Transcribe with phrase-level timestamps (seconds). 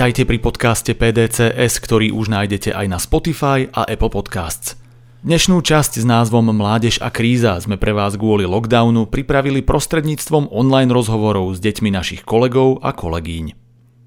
[0.00, 4.80] Vitajte pri podcaste PDCS, ktorý už nájdete aj na Spotify a Apple Podcasts.
[5.20, 10.88] Dnešnú časť s názvom Mládež a kríza sme pre vás kvôli lockdownu pripravili prostredníctvom online
[10.88, 13.52] rozhovorov s deťmi našich kolegov a kolegyň.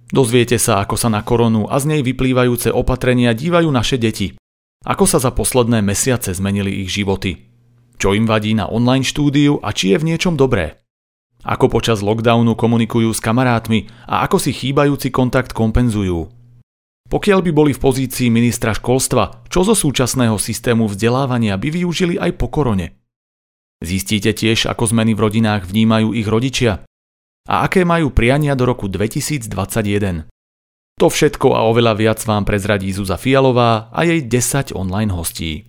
[0.10, 4.34] Dozviete sa, ako sa na koronu a z nej vyplývajúce opatrenia dívajú naše deti.
[4.90, 7.54] Ako sa za posledné mesiace zmenili ich životy.
[8.02, 10.83] Čo im vadí na online štúdiu a či je v niečom dobré.
[11.44, 16.32] Ako počas lockdownu komunikujú s kamarátmi a ako si chýbajúci kontakt kompenzujú.
[17.12, 22.40] Pokiaľ by boli v pozícii ministra školstva, čo zo súčasného systému vzdelávania by využili aj
[22.40, 22.98] po korone?
[23.84, 26.88] Zistíte tiež, ako zmeny v rodinách vnímajú ich rodičia
[27.44, 30.32] a aké majú priania do roku 2021.
[30.96, 35.68] To všetko a oveľa viac vám prezradí Zuza Fialová a jej 10 online hostí.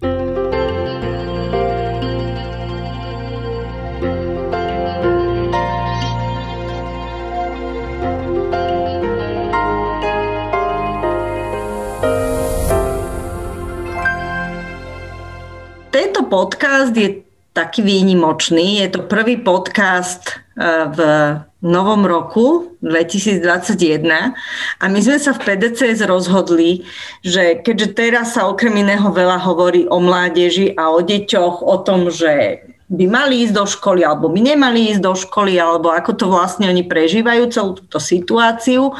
[16.34, 17.22] Podcast je
[17.54, 18.82] taký výnimočný.
[18.82, 20.98] Je to prvý podcast e, v
[21.62, 24.34] novom roku 2021
[24.82, 26.82] a my sme sa v PDCS rozhodli,
[27.22, 32.10] že keďže teraz sa okrem iného veľa hovorí o mládeži a o deťoch, o tom,
[32.10, 36.26] že by mali ísť do školy alebo by nemali ísť do školy alebo ako to
[36.26, 38.90] vlastne oni prežívajú celú túto situáciu,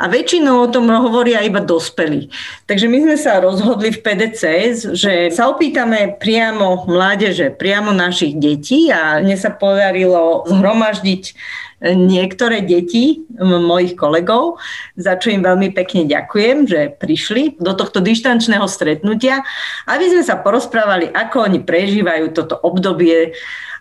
[0.00, 2.32] a väčšinou o tom hovoria iba dospelí.
[2.64, 8.88] Takže my sme sa rozhodli v PDCS, že sa opýtame priamo mládeže, priamo našich detí
[8.88, 11.36] a mne sa podarilo zhromaždiť
[11.80, 14.60] niektoré deti mojich kolegov,
[15.00, 19.40] za čo im veľmi pekne ďakujem, že prišli do tohto dištančného stretnutia,
[19.88, 23.32] aby sme sa porozprávali, ako oni prežívajú toto obdobie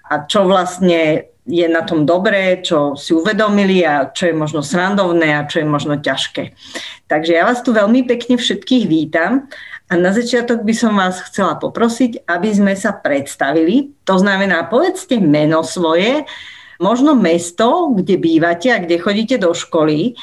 [0.10, 5.34] a čo vlastne je na tom dobré, čo si uvedomili a čo je možno srandovné
[5.34, 6.54] a čo je možno ťažké.
[7.10, 9.50] Takže ja vás tu veľmi pekne všetkých vítam
[9.90, 13.90] a na začiatok by som vás chcela poprosiť, aby sme sa predstavili.
[14.06, 16.30] To znamená, povedzte meno svoje,
[16.78, 20.14] možno mesto, kde bývate a kde chodíte do školy.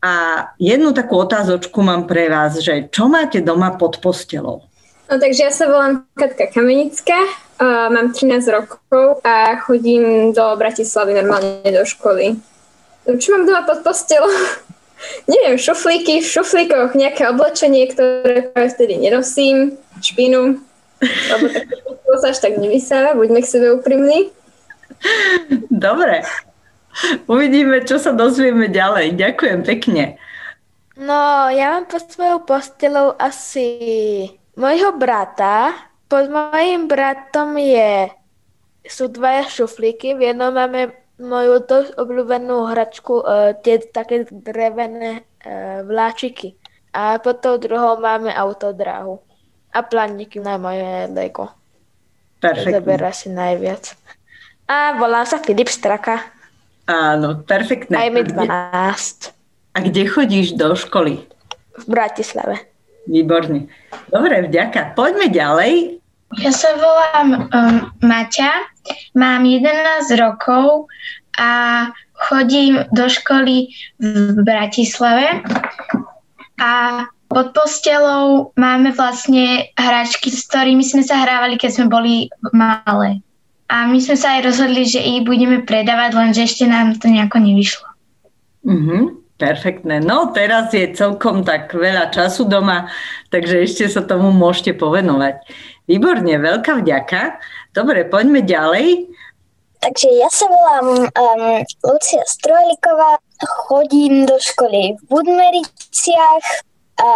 [0.00, 4.64] A jednu takú otázočku mám pre vás, že čo máte doma pod postelou?
[5.12, 7.20] No takže ja sa volám Katka Kamenická,
[7.60, 12.40] uh, mám 13 rokov a chodím do Bratislavy normálne do školy.
[13.06, 14.32] Čo mám doma pod postelou?
[15.32, 20.60] Neviem, šuflíky, v šuflíkoch nejaké oblečenie, ktoré vtedy nenosím, špinu,
[21.00, 24.28] lebo tak sa až tak nevysáva, buďme k sebe úprimní.
[25.72, 26.20] Dobre,
[27.24, 29.16] uvidíme, čo sa dozvieme ďalej.
[29.16, 30.20] Ďakujem pekne.
[31.00, 34.28] No, ja mám pod svojou postelou asi
[34.60, 35.72] Mojho brata,
[36.10, 38.10] pod mojim bratom je,
[38.82, 40.90] sú dvaja šuflíky, v jednom máme
[41.22, 46.58] moju dosť obľúbenú hračku, uh, tie také drevené uh, vláčiky.
[46.90, 49.22] A pod tou druhou máme autodráhu.
[49.70, 51.54] A planíky na moje Lego.
[52.42, 52.82] Perfektne.
[52.82, 53.94] Zaber asi najviac.
[54.66, 56.34] A volám sa Filip Straka.
[56.90, 57.94] Áno, perfektné.
[57.94, 59.30] Aj mi 12.
[59.70, 61.22] A kde chodíš do školy?
[61.78, 62.66] V Bratislave.
[63.06, 63.70] Výborne.
[64.10, 64.98] Dobre, vďaka.
[64.98, 65.99] Poďme ďalej.
[66.38, 67.76] Ja sa volám um,
[68.06, 68.70] Maťa,
[69.18, 70.86] mám 11 rokov
[71.34, 75.42] a chodím do školy v Bratislave
[76.62, 82.14] a pod postelou máme vlastne hračky, s ktorými sme sa hrávali, keď sme boli
[82.54, 83.22] malé.
[83.70, 87.38] A my sme sa aj rozhodli, že ich budeme predávať, lenže ešte nám to nejako
[87.38, 87.86] nevyšlo.
[88.66, 89.02] Mm-hmm.
[89.40, 90.04] Perfektné.
[90.04, 92.92] No teraz je celkom tak veľa času doma,
[93.32, 95.40] takže ešte sa tomu môžete povenovať.
[95.90, 97.42] Výborne, veľká vďaka.
[97.74, 99.10] Dobre, poďme ďalej.
[99.82, 103.18] Takže ja sa volám um, Lucia Strojliková,
[103.66, 106.46] chodím do školy v Budmericiach,
[107.00, 107.10] a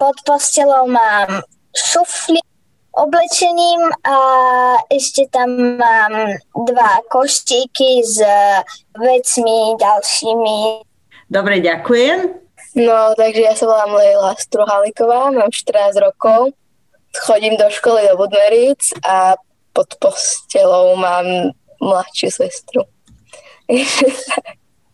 [0.00, 1.44] pod postelou mám
[1.76, 2.40] šufli
[2.96, 4.16] oblečením a
[4.90, 8.18] ešte tam mám dva koštíky s
[8.96, 10.88] vecmi ďalšími
[11.28, 12.40] Dobre, ďakujem.
[12.80, 16.56] No, takže ja sa volám Leila Struhaliková, mám 14 rokov,
[17.16, 18.78] chodím do školy do Budmeric
[19.08, 19.34] a
[19.72, 21.24] pod postelou mám
[21.80, 22.82] mladšiu sestru.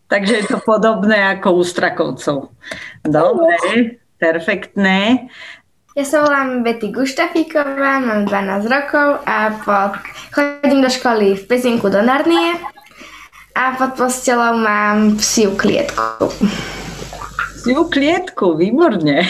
[0.09, 2.53] Takže je to podobné ako u Strakovcov.
[3.03, 3.57] Dobre,
[4.21, 5.27] perfektné.
[5.95, 9.95] Ja sa volám Betty Guštafíková, mám 12 rokov a pod...
[10.35, 12.59] chodím do školy v Pezinku do Narnie
[13.55, 16.31] a pod postelou mám psiu klietku.
[17.55, 19.23] Psiu klietku, výborne.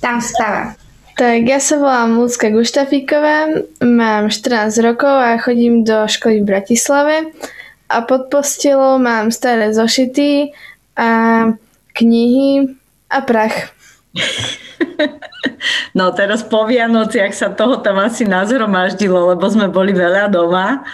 [0.00, 0.74] Tam spáva.
[1.20, 3.52] Tak ja sa volám Lucka Guštafíková,
[3.84, 7.28] mám 14 rokov a chodím do školy v Bratislave
[7.92, 10.56] a pod postelou mám staré zošity
[10.96, 11.10] a
[11.92, 12.72] knihy
[13.12, 13.52] A prach.
[15.92, 20.86] No teraz po Vianociach sa toho tam asi nazhromaždilo, lebo sme boli veľa doma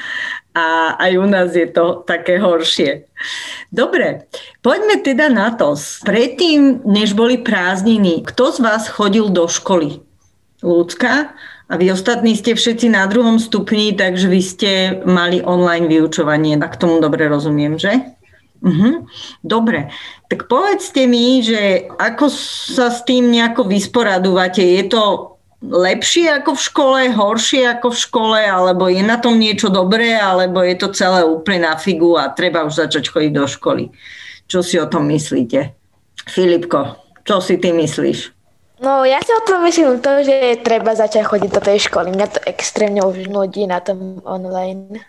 [0.57, 3.07] a aj u nás je to také horšie.
[3.71, 4.27] Dobre,
[4.59, 5.79] poďme teda na to.
[6.03, 10.06] Predtým, než boli prázdniny, kto z vás chodil do školy?
[10.65, 11.37] Ľudská?
[11.67, 14.71] A vy ostatní ste všetci na druhom stupni, takže vy ste
[15.03, 16.55] mali online vyučovanie.
[16.63, 18.17] Tak tomu dobre rozumiem, že?
[18.63, 19.05] Uh-huh.
[19.45, 19.93] Dobre,
[20.33, 22.33] tak povedzte mi, že ako
[22.73, 24.65] sa s tým nejako vysporadúvate?
[24.65, 29.69] Je to lepšie ako v škole, horšie ako v škole, alebo je na tom niečo
[29.69, 33.85] dobré, alebo je to celé úplne na figu a treba už začať chodiť do školy.
[34.47, 35.75] Čo si o tom myslíte?
[36.31, 38.36] Filipko, čo si ty myslíš?
[38.77, 42.13] No ja si o tom myslím to, že treba začať chodiť do tej školy.
[42.13, 45.01] Mňa to extrémne už nudí na tom online.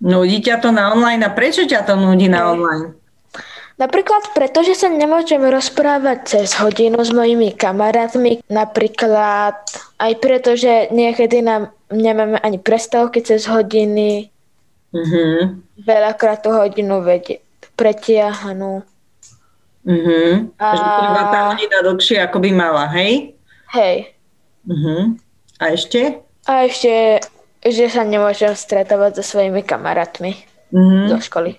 [0.00, 2.96] Nudí ťa to na online a prečo ťa to nudí na online?
[3.74, 8.38] Napríklad preto, že sa nemôžem rozprávať cez hodinu s mojimi kamarátmi.
[8.46, 9.58] Napríklad
[9.98, 14.30] aj preto, že niekedy nám nemáme ani prestávky cez hodiny.
[14.94, 15.36] Mm-hmm.
[15.82, 17.42] Veľakrát tú hodinu vedie
[17.74, 18.86] pretiahanú.
[19.84, 20.56] Mhm.
[20.56, 20.66] A...
[20.72, 23.36] Že treba tá hodina dlhšie, ako by mala, hej?
[23.72, 24.16] Hej.
[24.64, 25.20] Mhm.
[25.60, 26.24] A ešte?
[26.44, 27.20] A ešte
[27.64, 30.36] že sa nemôžem stretávať so svojimi kamarátmi
[30.68, 31.08] mm-hmm.
[31.08, 31.56] do školy.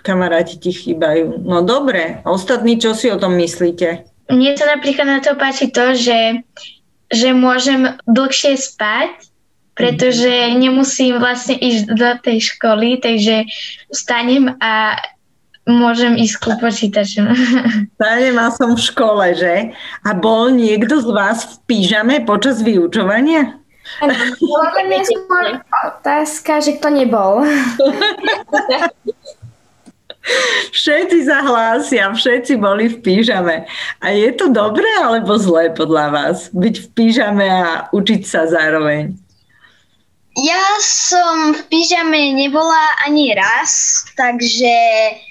[0.00, 1.44] Kamaráti ti chýbajú.
[1.44, 4.08] No dobre, a ostatní, čo si o tom myslíte?
[4.32, 6.40] Mne sa napríklad na to páči to, že,
[7.12, 9.28] že môžem dlhšie spať,
[9.76, 13.44] pretože nemusím vlastne ísť do tej školy, takže
[13.92, 14.96] vstanem a
[15.68, 17.24] môžem ísť ku počítaču.
[17.96, 19.72] Vstanem a som v škole, že?
[20.04, 23.60] A bol niekto z vás v pížame počas vyučovania?
[24.00, 25.44] Podľa mňa je skôr
[25.84, 27.44] otázka, že kto nebol.
[30.72, 33.68] Všetci zahlásia, všetci boli v pížame.
[34.00, 36.48] A je to dobré alebo zlé podľa vás?
[36.48, 39.12] Byť v pížame a učiť sa zároveň?
[40.34, 44.74] Ja som v pyžame nebola ani raz, takže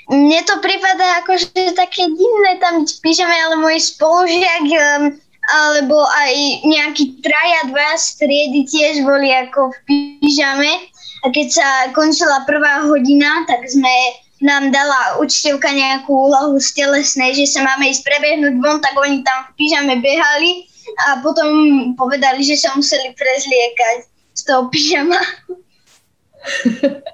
[0.07, 5.11] mne to prípada že také divné tam v pyžame, ale môj spolužiak um,
[5.51, 8.23] alebo aj nejakí traja, dvaja z
[8.63, 9.77] tiež boli ako v
[10.23, 10.71] pyžame.
[11.23, 13.91] A keď sa končila prvá hodina, tak sme
[14.39, 19.19] nám dala učiteľka nejakú úlohu z telesnej, že sa máme ísť prebehnúť von, tak oni
[19.23, 20.67] tam v pyžame behali
[21.07, 21.51] a potom
[21.95, 25.17] povedali, že sa museli prezliekať z toho pyžama.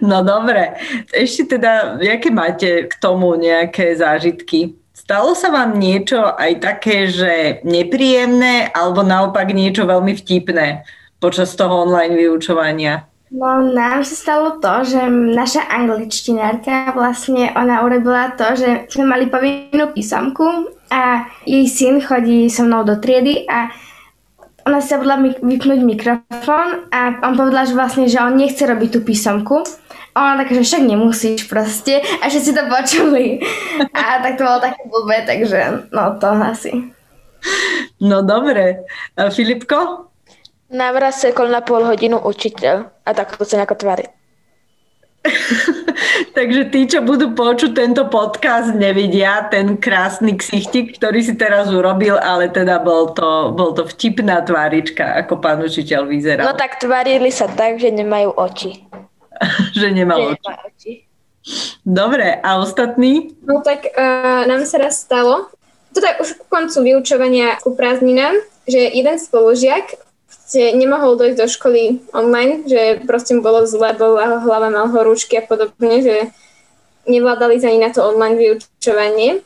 [0.00, 0.72] No dobre,
[1.12, 4.80] ešte teda, aké máte k tomu nejaké zážitky?
[4.96, 10.88] Stalo sa vám niečo aj také, že nepríjemné, alebo naopak niečo veľmi vtipné
[11.20, 13.04] počas toho online vyučovania?
[13.30, 19.30] No nám sa stalo to, že naša angličtinárka vlastne ona urobila to, že sme mali
[19.30, 23.70] povinnú písomku a jej syn chodí so mnou do triedy a
[24.68, 29.00] ona sa bodla vypnúť mikrofón a on povedal, že vlastne, že on nechce robiť tú
[29.00, 29.64] písomku
[30.12, 32.02] a ona taká, že však nemusíš proste.
[32.20, 33.38] A všetci to počuli.
[33.96, 36.92] A tak to bolo také blbé, takže no to asi.
[38.02, 38.84] No dobre.
[39.16, 40.10] A Filipko?
[40.70, 44.06] Nám raz sekol na pol hodinu učiteľ a tak to sa nejako tvári.
[46.36, 52.16] Takže tí, čo budú počuť tento podcast, nevidia ten krásny ksichtik, ktorý si teraz urobil,
[52.16, 56.44] ale teda bol to, bol to vtipná tvárička, ako pán učiteľ vyzeral.
[56.48, 58.80] No tak tvárili sa tak, že nemajú oči.
[59.78, 60.48] že nemal oči.
[60.48, 60.92] oči.
[61.84, 63.36] Dobre, a ostatní?
[63.44, 65.48] No tak uh, nám sa raz stalo,
[65.92, 68.36] to tak už ku koncu vyučovania ku prázdninám,
[68.68, 71.82] že jeden spolužiak ste nemohol dojsť do školy
[72.14, 76.16] online, že proste mu bolo zle, bola hlava, mal horúčky a podobne, že
[77.06, 79.42] nevládali ani na to online vyučovanie.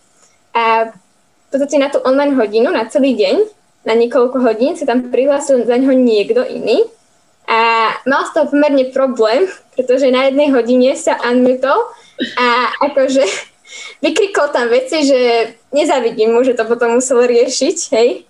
[0.52, 3.36] A v podstate na tú online hodinu, na celý deň,
[3.84, 6.88] na niekoľko hodín sa tam prihlásil za ňoho niekto iný
[7.44, 9.44] a mal z toho pomerne problém,
[9.76, 11.92] pretože na jednej hodine sa unmutol
[12.40, 13.24] a akože
[14.04, 18.24] vykrikol tam veci, že nezavidím mu, že to potom musel riešiť, hej.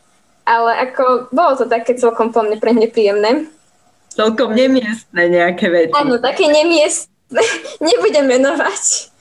[0.44, 3.48] Ale ako, bolo to také celkom po mne pre nepríjemné.
[4.12, 5.96] Celkom nemiestné nejaké veci.
[5.96, 7.42] Áno, také nemiestné.
[7.84, 9.14] Nebudem menovať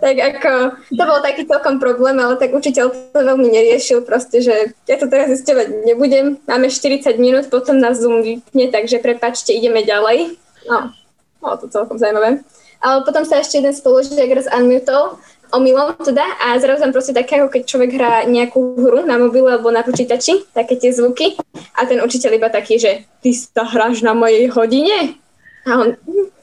[0.00, 0.52] tak ako,
[0.94, 5.10] to bol taký celkom problém, ale tak učiteľ to veľmi neriešil proste, že ja to
[5.10, 10.38] teraz zistovať nebudem, máme 40 minút, potom nás Zoom vypne, takže prepačte, ideme ďalej.
[10.70, 10.94] No,
[11.42, 12.42] bolo to celkom zaujímavé.
[12.78, 15.18] Ale potom sa ešte jeden spolužiak raz unmutol,
[15.50, 19.48] omylom teda a zrazu tam proste také, ako keď človek hrá nejakú hru na mobile
[19.48, 21.34] alebo na počítači, také tie zvuky
[21.74, 25.16] a ten učiteľ iba taký, že ty sa hráš na mojej hodine?
[25.64, 25.88] A on,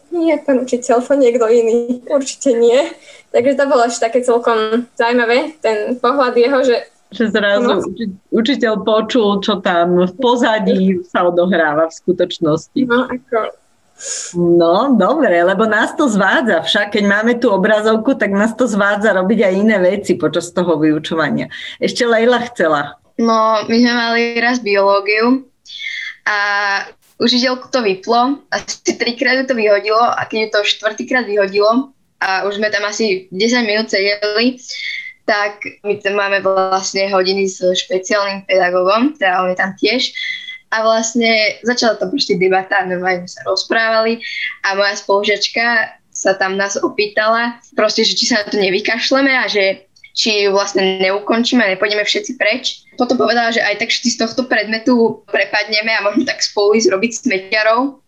[0.09, 1.99] nie, pán učiteľ, to niekto iný.
[2.07, 2.79] Určite nie.
[3.29, 6.77] Takže to bolo až také celkom zaujímavé, ten pohľad jeho, že
[7.11, 7.79] Že zrazu No.
[7.85, 12.81] uči- učiteľ počul, čo tam v pozadí sa odohráva v skutočnosti.
[12.89, 13.53] No, ako,
[14.35, 16.67] No, dobre, lebo nás to zvádza.
[16.67, 20.75] Však keď máme tú obrazovku, tak nás to zvádza robiť aj iné veci počas toho
[20.75, 21.47] vyučovania.
[21.79, 22.99] Ešte Leila chcela.
[23.15, 25.47] No, my sme mali raz biológiu
[26.27, 26.37] a
[27.15, 32.59] učiteľku to vyplo, asi trikrát to vyhodilo a keď ju to štvrtýkrát vyhodilo a už
[32.59, 34.59] sme tam asi 10 minút sedeli,
[35.23, 40.11] tak my tam máme vlastne hodiny s špeciálnym pedagógom, teda on je tam tiež.
[40.75, 44.19] A vlastne začala to proste debata, normálne sa rozprávali
[44.67, 49.47] a moja spolužiačka sa tam nás opýtala, proste, že či sa na to nevykašleme a
[49.47, 52.87] že či ju vlastne neukončíme a nepôjdeme všetci preč.
[52.95, 56.87] Potom povedala, že aj tak všetci z tohto predmetu prepadneme a možno tak spolu ísť
[56.87, 57.99] robiť smetiarov,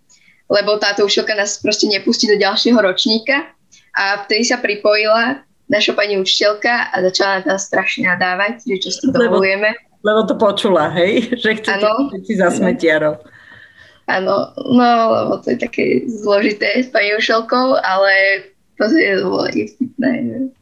[0.48, 3.52] lebo táto učiteľka nás proste nepustí do ďalšieho ročníka.
[4.00, 8.90] A vtedy sa pripojila naša pani učiteľka a začala na nás strašne nadávať, že čo
[8.96, 9.76] si to dovolujeme.
[10.06, 11.30] Lebo to počula, hej?
[11.44, 13.22] Že chcete všetci za smetiarov.
[14.08, 18.12] Áno, no lebo to je také zložité s pani učiteľkou, ale
[18.80, 20.12] to je bolo vtipné.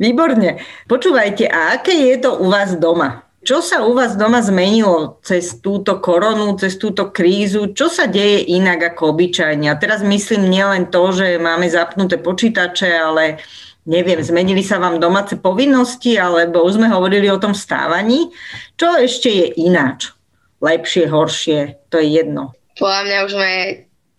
[0.02, 0.66] Výborne.
[0.90, 3.22] Počúvajte, a aké je to u vás doma?
[3.46, 7.78] Čo sa u vás doma zmenilo cez túto koronu, cez túto krízu?
[7.78, 9.70] Čo sa deje inak ako obyčajne?
[9.70, 13.38] A teraz myslím nielen to, že máme zapnuté počítače, ale
[13.86, 18.34] neviem, zmenili sa vám domáce povinnosti, alebo už sme hovorili o tom stávaní.
[18.76, 20.12] Čo ešte je ináč?
[20.60, 22.58] Lepšie, horšie, to je jedno.
[22.76, 23.52] Podľa mňa už sme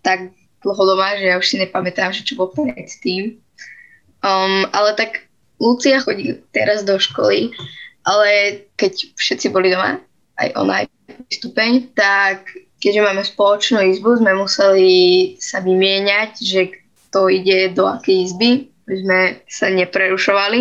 [0.06, 0.18] tak
[0.62, 3.36] dlho doma, že ja už si nepamätám, že čo bolo predtým.
[4.22, 5.26] Um, ale tak
[5.58, 7.50] Lucia chodí teraz do školy,
[8.06, 9.98] ale keď všetci boli doma,
[10.38, 10.86] aj ona, aj
[11.32, 12.46] stupeň, tak
[12.78, 14.94] keďže máme spoločnú izbu, sme museli
[15.40, 16.60] sa vymieňať, že
[17.08, 18.50] kto ide do akej izby,
[18.86, 20.60] sme sa neprerušovali,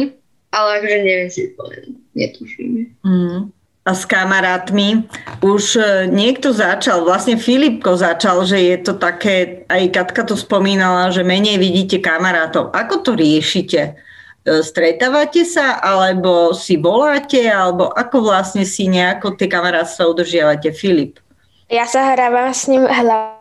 [0.50, 2.90] ale akože neviem si povedať, netuším.
[3.06, 3.54] Mm.
[3.86, 5.06] A s kamarátmi
[5.46, 11.14] už e, niekto začal, vlastne Filipko začal, že je to také, aj Katka to spomínala,
[11.14, 12.74] že menej vidíte kamarátov.
[12.74, 13.94] Ako to riešite?
[13.94, 20.74] E, Stretávate sa, alebo si voláte, alebo ako vlastne si nejako tie kamarátstva udržiavate?
[20.74, 21.22] Filip.
[21.70, 23.35] Ja sa hrávam s ním hlavne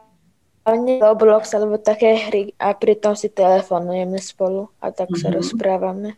[0.66, 5.34] Roblox alebo také hry a pritom si telefonujeme spolu a tak sa Mhm.
[5.36, 6.08] rozprávame.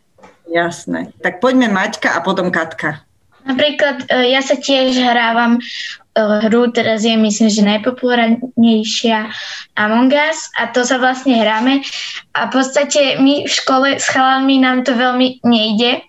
[0.47, 1.11] Jasné.
[1.19, 3.03] Tak poďme Maťka a potom Katka.
[3.43, 5.61] Napríklad e, ja sa tiež hrávam e,
[6.47, 9.31] hru, teraz je myslím, že najpopulárnejšia
[9.75, 11.79] Among Us a to sa vlastne hráme
[12.35, 16.03] a v podstate my v škole s chalami nám to veľmi nejde,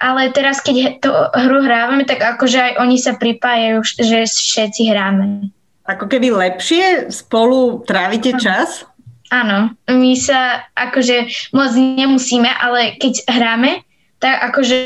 [0.00, 5.52] ale teraz keď tú hru hrávame, tak akože aj oni sa pripájajú, že všetci hráme.
[5.84, 8.88] Ako keby lepšie spolu trávite čas?
[9.28, 13.84] Áno, my sa akože moc nemusíme, ale keď hráme,
[14.16, 14.78] tak akože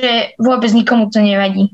[0.42, 1.70] vôbec nikomu to nevadí.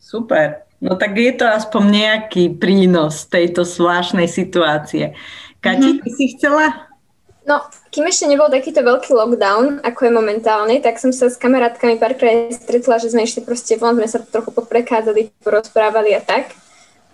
[0.00, 0.64] Super.
[0.82, 5.14] No tak je to aspoň nejaký prínos tejto zvláštnej situácie.
[5.62, 6.90] Kati, ty si chcela?
[7.42, 11.98] No, kým ešte nebol takýto veľký lockdown, ako je momentálne, tak som sa s kamarátkami
[11.98, 16.54] párkrát stretla, že sme išli proste von, sme sa trochu poprechádzali, porozprávali a tak.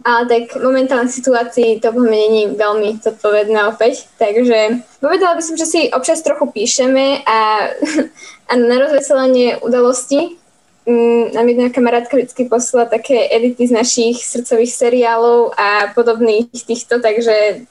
[0.06, 5.66] Ale tak v momentálnej situácii to není veľmi zodpovedné opäť, takže povedala by som, že
[5.66, 7.70] si občas trochu píšeme a,
[8.50, 10.38] a na rozveselenie udalosti
[10.86, 17.02] mm, nám jedna kamarátka vždy poslala také edity z našich srdcových seriálov a podobných týchto,
[17.02, 17.66] takže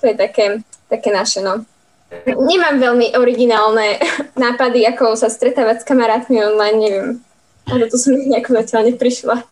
[0.00, 0.44] to je také,
[0.90, 1.64] také naše, no.
[2.24, 4.00] Nemám veľmi originálne
[4.44, 7.10] nápady, ako sa stretávať s kamarátmi online, neviem.
[7.68, 9.44] Ale to som nejako zatiaľ neprišla.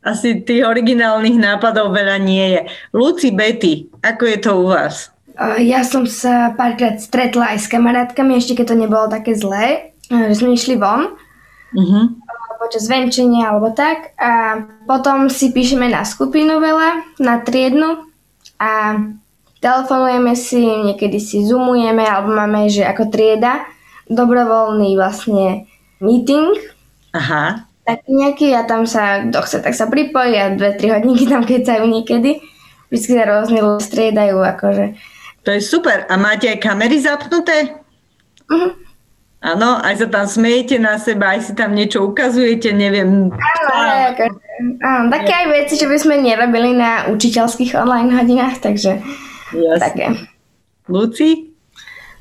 [0.00, 2.60] Asi tých originálnych nápadov veľa nie je.
[2.96, 5.12] Luci, Betty, ako je to u vás?
[5.60, 10.28] Ja som sa párkrát stretla aj s kamarátkami, ešte keď to nebolo také zlé, uh,
[10.32, 11.16] že sme išli von
[11.70, 12.10] Uh-huh.
[12.58, 14.58] počas venčenia alebo tak a
[14.90, 18.10] potom si píšeme na skupinu veľa, na triednu
[18.58, 18.98] a
[19.62, 23.70] telefonujeme si, niekedy si zoomujeme alebo máme, že ako trieda
[24.10, 25.70] dobrovoľný vlastne
[26.02, 26.58] meeting
[27.14, 27.69] Aha.
[27.84, 31.42] Taký nejaký a tam sa, kto chce, tak sa pripojí a dve, tri hodinky tam
[31.42, 32.40] kecajú niekedy.
[32.90, 34.86] Vždycky sa rôzne ľudia striedajú, akože.
[35.46, 36.04] To je super.
[36.10, 37.80] A máte aj kamery zapnuté?
[38.50, 38.90] Mhm.
[39.40, 43.32] Áno, aj sa tam smejete na seba, aj si tam niečo ukazujete, neviem.
[43.32, 44.36] Áno, aj akože,
[44.84, 49.00] áno, také aj veci, že by sme nerobili na učiteľských online hodinách, takže
[49.56, 49.80] Jasne.
[49.80, 50.06] také.
[50.92, 51.56] Luci?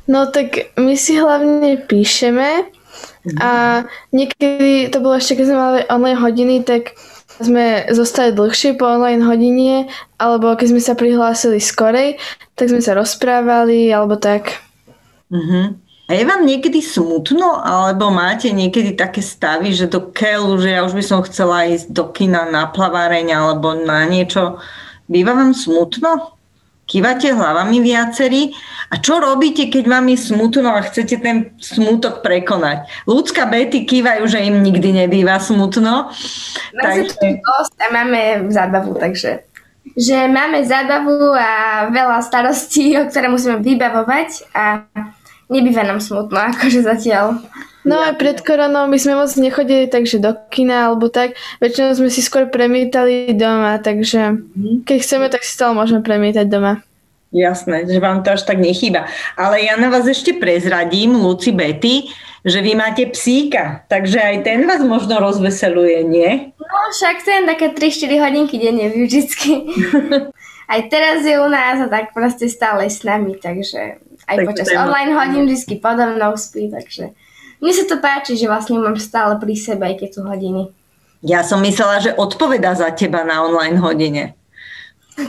[0.08, 2.72] No tak my si hlavne píšeme
[3.40, 3.84] a
[4.16, 6.96] niekedy to bolo ešte, keď sme mali online hodiny, tak
[7.40, 9.88] sme zostali dlhšie po online hodine,
[10.20, 12.20] alebo keď sme sa prihlásili skorej,
[12.60, 14.60] tak sme sa rozprávali, alebo tak.
[15.32, 15.76] Uh-huh.
[16.10, 20.82] A je vám niekedy smutno, alebo máte niekedy také stavy, že do keľu, že ja
[20.82, 24.58] už by som chcela ísť do kina na plaváreň alebo na niečo.
[25.06, 26.39] Býva vám smutno?
[26.90, 28.50] Kývate hlavami viacerí?
[28.90, 32.90] A čo robíte, keď vám je smutno a chcete ten smutok prekonať?
[33.06, 36.10] Ľudská Betty kývajú, že im nikdy nebýva smutno.
[36.74, 37.14] Takže...
[37.78, 39.46] A máme zábavu, takže
[40.00, 44.86] že máme zábavu a veľa starostí, o ktoré musíme vybavovať a
[45.50, 47.42] nebýva nám smutno, akože zatiaľ.
[47.88, 51.34] No aj pred koronou my sme moc nechodili takže do kina alebo tak.
[51.64, 54.86] Väčšinou sme si skôr premietali doma, takže mhm.
[54.86, 56.84] keď chceme, tak si stále môžeme premietať doma.
[57.30, 59.06] Jasné, že vám to až tak nechýba.
[59.38, 62.10] Ale ja na vás ešte prezradím, Luci Betty,
[62.42, 66.50] že vy máte psíka, takže aj ten vás možno rozveseluje, nie?
[66.58, 69.70] No však ten také 3-4 hodinky denne vždycky.
[70.74, 74.68] aj teraz je u nás a tak proste stále s nami, takže aj tak počas
[74.70, 77.18] online hodín vždy podo mnou spí, takže
[77.60, 80.72] mne sa to páči, že vlastne mám stále pri sebe, aj keď sú hodiny.
[81.20, 84.24] Ja som myslela, že odpoveda za teba na online hodine.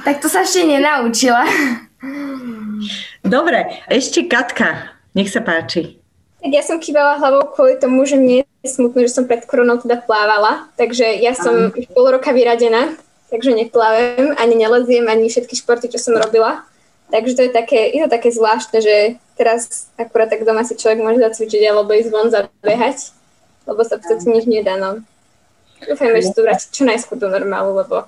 [0.06, 1.42] Tak to sa ešte nenaučila.
[3.26, 5.98] Dobre, ešte Katka, nech sa páči.
[6.40, 9.82] Tak ja som kývala hlavou kvôli tomu, že mne je smutno, že som pred koronou
[9.82, 12.96] teda plávala, takže ja som už pol roka vyradená,
[13.28, 16.64] takže neplávam, ani neleziem, ani všetky športy, čo som robila.
[17.10, 18.96] Takže to je také, je to také zvláštne, že
[19.34, 22.98] teraz akurát tak doma si človek môže zacvičiť alebo ísť von zabehať,
[23.66, 24.78] lebo sa v podstate nič nedá.
[24.78, 25.02] No.
[25.82, 28.06] Dúfajme, že to vráti čo najskôr do normálu, lebo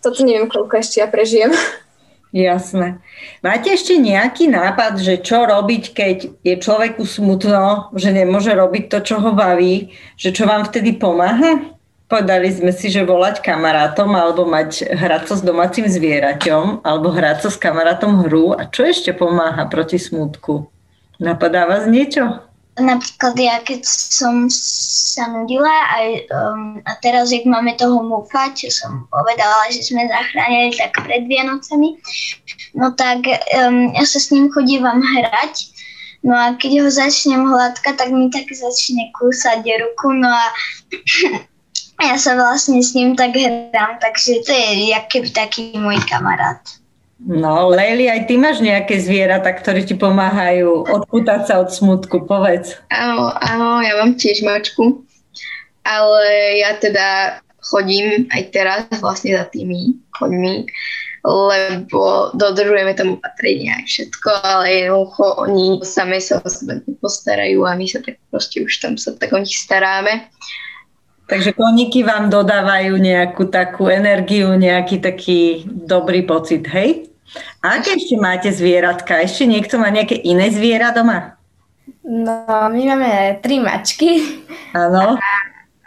[0.00, 1.52] toto neviem, koľko ešte ja prežijem.
[2.32, 2.96] Jasné.
[3.44, 8.98] Máte ešte nejaký nápad, že čo robiť, keď je človeku smutno, že nemôže robiť to,
[9.04, 11.60] čo ho baví, že čo vám vtedy pomáha?
[12.12, 17.48] Povedali sme si, že volať kamarátom alebo mať hrať sa s domácim zvieraťom alebo hrať
[17.48, 18.52] sa s kamarátom hru.
[18.52, 20.68] A čo ešte pomáha proti smutku?
[21.16, 22.44] Napadá vás niečo?
[22.76, 28.68] Napríklad ja, keď som sa nudila aj, um, a teraz, jak máme toho mufa, čo
[28.68, 31.96] som povedala, že sme zachránili tak pred Vianocami,
[32.76, 33.24] no tak
[33.56, 35.72] um, ja sa s ním chodívam hrať
[36.22, 40.46] No a keď ho začnem hladkať, tak mi tak začne kúsať ruku, no a
[42.02, 46.58] ja sa vlastne s ním tak hrám, takže to je keby taký môj kamarát.
[47.22, 52.82] No, Leli, aj ty máš nejaké zvieratá, ktoré ti pomáhajú odputať sa od smutku, povedz.
[52.90, 55.06] Áno, áno, ja mám tiež mačku,
[55.86, 60.66] ale ja teda chodím aj teraz vlastne za tými koňmi,
[61.22, 67.78] lebo dodržujeme tam opatrenia aj všetko, ale jednoducho oni same sa o sebe nepostarajú a
[67.78, 70.26] my sa tak proste už tam sa tak o nich staráme.
[71.26, 77.08] Takže koníky vám dodávajú nejakú takú energiu, nejaký taký dobrý pocit, hej?
[77.64, 79.22] A aké ešte máte zvieratka?
[79.22, 81.40] Ešte niekto má nejaké iné zviera doma?
[82.04, 84.42] No, my máme tri mačky.
[84.76, 85.16] Áno.
[85.16, 85.32] A,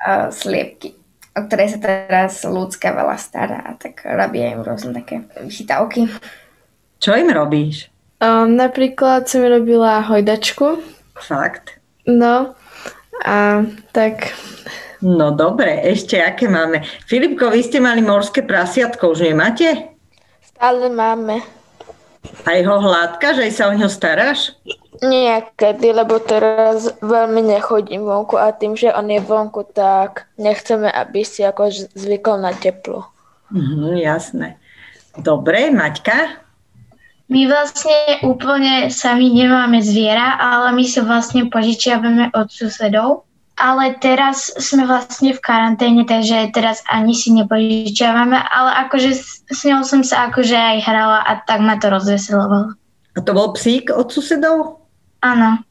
[0.01, 0.95] a sliepky,
[1.35, 6.09] o ktoré sa teraz ľudská veľa stará, tak robia im rôzne také chytavky.
[6.97, 7.91] Čo im robíš?
[8.23, 10.79] Um, napríklad som robila hojdačku.
[11.19, 11.77] Fakt?
[12.07, 12.55] No,
[13.21, 14.31] a tak
[15.03, 16.83] No dobre, ešte aké máme?
[17.09, 19.91] Filipko, vy ste mali morské prasiatko, už nemáte?
[20.39, 21.43] Stále máme.
[22.47, 24.55] Aj ho hladka, že aj sa o ňo staráš?
[25.03, 31.27] Niekedy, lebo teraz veľmi nechodím vonku a tým, že on je vonku, tak nechceme, aby
[31.27, 33.03] si ako zvykol na teplo.
[33.51, 34.57] Mhm, jasné.
[35.19, 36.43] Dobre, Maťka?
[37.25, 44.51] My vlastne úplne sami nemáme zviera, ale my sa vlastne požičiavame od susedov ale teraz
[44.59, 49.09] sme vlastne v karanténe, takže teraz ani si nepožičiavame, ale akože
[49.47, 52.75] s ňou som sa akože aj hrala a tak ma to rozveselovalo.
[53.15, 54.83] A to bol psík od susedov?
[55.23, 55.63] Áno.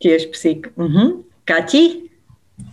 [0.00, 0.72] Tiež psík.
[0.72, 1.20] Uh-huh.
[1.44, 2.08] Kati?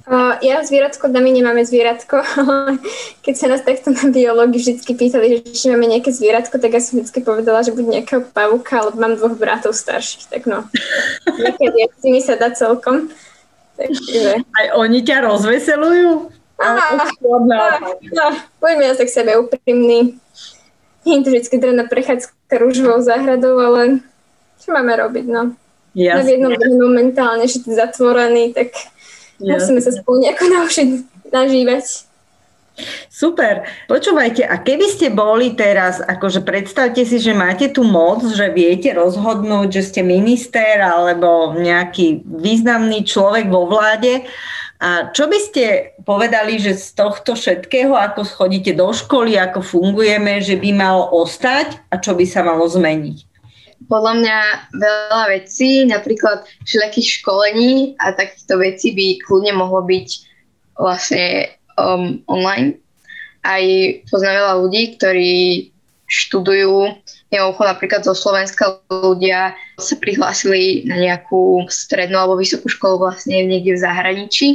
[0.06, 2.78] Uh, ja zvieratko, my nemáme zvieratko, ale
[3.26, 6.82] keď sa nás takto na biológii vždy pýtali, že či máme nejaké zvieratko, tak ja
[6.82, 10.64] som vždy povedala, že bude nejakého pavúka, ale mám dvoch bratov starších, tak no.
[11.42, 13.12] Niekedy s nimi sa dá celkom.
[13.76, 14.40] Takže...
[14.40, 16.32] Aj oni ťa rozveselujú?
[18.60, 20.16] Poďme ja sa k sebe úprimný.
[21.06, 24.02] Nie je to vždy drevná prechádzka rúžovou záhradou, ale
[24.64, 25.54] čo máme robiť, no?
[25.94, 26.40] Jasne.
[26.40, 28.74] Na jednom momentálne, že je zatvorený, tak
[29.38, 29.80] Jasne.
[29.80, 30.88] musíme sa spolu nejako naučiť
[31.30, 32.05] nažívať.
[33.08, 33.64] Super.
[33.88, 38.92] Počúvajte, a keby ste boli teraz, akože predstavte si, že máte tú moc, že viete
[38.92, 44.28] rozhodnúť, že ste minister alebo nejaký významný človek vo vláde,
[44.76, 50.44] a čo by ste povedali, že z tohto všetkého, ako schodíte do školy, ako fungujeme,
[50.44, 53.36] že by malo ostať a čo by sa malo zmeniť?
[53.86, 54.40] podľa mňa
[54.82, 60.10] veľa vecí, napríklad všelijakých školení a takýchto vecí by kľudne mohlo byť
[60.80, 62.80] vlastne um, online.
[63.46, 63.64] Aj
[64.10, 65.34] poznám veľa ľudí, ktorí
[66.06, 66.96] študujú.
[67.34, 73.76] Mimochodom napríklad zo Slovenska ľudia sa prihlásili na nejakú strednú alebo vysokú školu vlastne niekde
[73.76, 74.48] v zahraničí,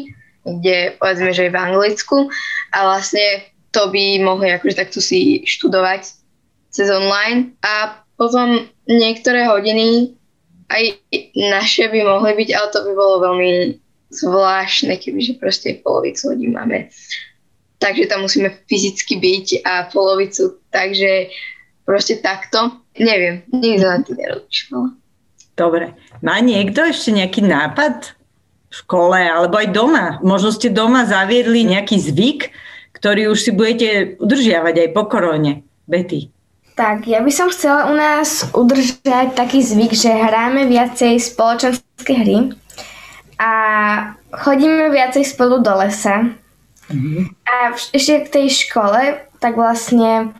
[0.46, 2.30] kde povedzme, že je v Anglicku.
[2.72, 6.06] A vlastne to by mohli akože takto si študovať
[6.70, 7.54] cez online.
[7.66, 10.14] A potom niektoré hodiny
[10.70, 11.02] aj
[11.34, 13.50] naše by mohli byť, ale to by bolo veľmi
[14.10, 16.90] zvláštne, kebyže proste polovicu hodín máme.
[17.80, 21.32] Takže tam musíme fyzicky byť a polovicu, takže
[21.88, 22.76] proste takto.
[23.00, 24.88] Neviem, nikto na tým nerozmýšľala.
[25.56, 25.86] Dobre.
[26.20, 28.12] Má niekto ešte nejaký nápad
[28.68, 30.06] v škole alebo aj doma?
[30.20, 32.52] Možno ste doma zaviedli nejaký zvyk,
[32.92, 35.64] ktorý už si budete udržiavať aj po korone.
[35.88, 36.28] Betty.
[36.76, 42.56] Tak, ja by som chcela u nás udržať taký zvyk, že hráme viacej spoločenské hry
[43.40, 43.50] a
[44.36, 46.28] chodíme viacej spolu do lesa.
[46.92, 47.22] Mm-hmm.
[47.48, 50.36] A ešte k tej škole, tak vlastne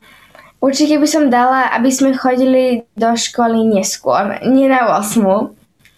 [0.60, 5.24] Určite by som dala, aby sme chodili do školy neskôr, nie na 8.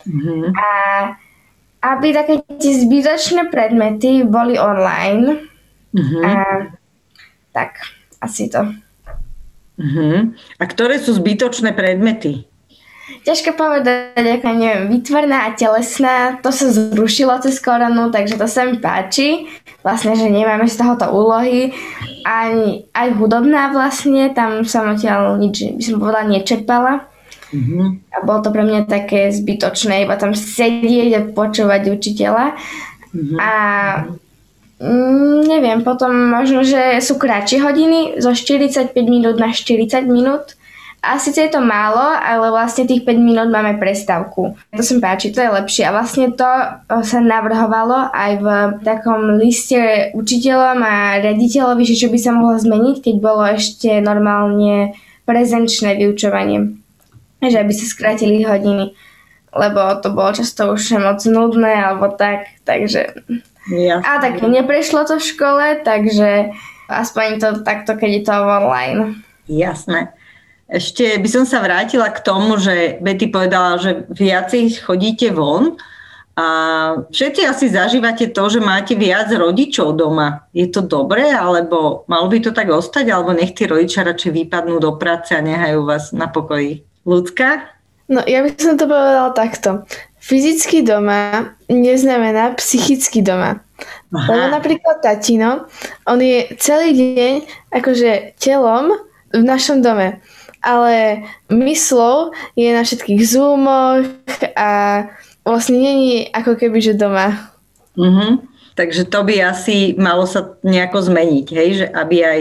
[0.06, 0.42] Mm-hmm.
[0.54, 0.66] A
[1.82, 5.50] aby také tie zbytočné predmety boli online.
[5.90, 6.22] Mm-hmm.
[6.22, 6.30] A,
[7.50, 7.82] tak,
[8.22, 8.70] asi to.
[9.82, 10.38] Mm-hmm.
[10.62, 12.46] A ktoré sú zbytočné predmety?
[13.26, 18.62] Ťažko povedať, aká neviem, výtvarná a telesná, to sa zrušilo cez koronu, takže to sa
[18.64, 19.50] mi páči.
[19.82, 21.74] Vlastne, že nemáme z tohoto úlohy.
[22.22, 22.54] Aj,
[22.94, 26.94] aj hudobná vlastne, tam som odtiaľ nič, by som povedala, nečerpala.
[27.52, 27.84] Mm-hmm.
[28.14, 32.56] A bolo to pre mňa také zbytočné, iba tam sedieť a počúvať učiteľa.
[33.12, 33.38] Mm-hmm.
[33.42, 33.52] A
[34.80, 40.56] mm, neviem, potom možno, že sú kratšie hodiny, zo 45 minút na 40 minút
[41.02, 44.54] a síce je to málo, ale vlastne tých 5 minút máme prestávku.
[44.70, 45.82] To sa mi páči, to je lepšie.
[45.90, 46.46] A vlastne to
[46.86, 48.46] sa navrhovalo aj v
[48.86, 54.94] takom liste učiteľom a riaditeľovi, že čo by sa mohlo zmeniť, keď bolo ešte normálne
[55.26, 56.78] prezenčné vyučovanie.
[57.42, 58.94] Že aby sa skrátili hodiny.
[59.50, 63.26] Lebo to bolo často už moc nudné alebo tak, takže...
[63.66, 64.06] Jasne.
[64.06, 66.54] A tak neprešlo to v škole, takže
[66.86, 69.22] aspoň to takto, keď je to online.
[69.50, 70.14] Jasné.
[70.72, 75.76] Ešte by som sa vrátila k tomu, že Betty povedala, že viacej chodíte von
[76.32, 76.48] a
[77.12, 80.48] všetci asi zažívate to, že máte viac rodičov doma.
[80.56, 84.80] Je to dobré, alebo malo by to tak ostať, alebo nech tí rodičia radšej vypadnú
[84.80, 86.88] do práce a nehajú vás na pokoji?
[87.04, 87.68] Ľudská?
[88.08, 89.84] No, ja by som to povedala takto.
[90.24, 93.60] Fyzicky doma neznamená psychicky doma.
[94.16, 94.24] Aha.
[94.24, 95.68] Lebo napríklad tatino,
[96.08, 97.32] on je celý deň
[97.76, 98.96] akože telom
[99.36, 100.24] v našom dome
[100.62, 104.06] ale myslou je na všetkých zoomoch
[104.54, 105.04] a
[105.42, 107.52] vlastne není ako keby, že doma.
[107.98, 108.48] Mm-hmm.
[108.72, 111.68] Takže to by asi malo sa nejako zmeniť, hej?
[111.84, 112.40] že aby aj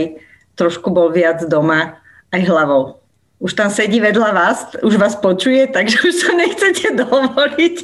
[0.56, 2.00] trošku bol viac doma
[2.32, 3.02] aj hlavou.
[3.42, 7.76] Už tam sedí vedľa vás, už vás počuje, takže už sa nechcete dovoliť.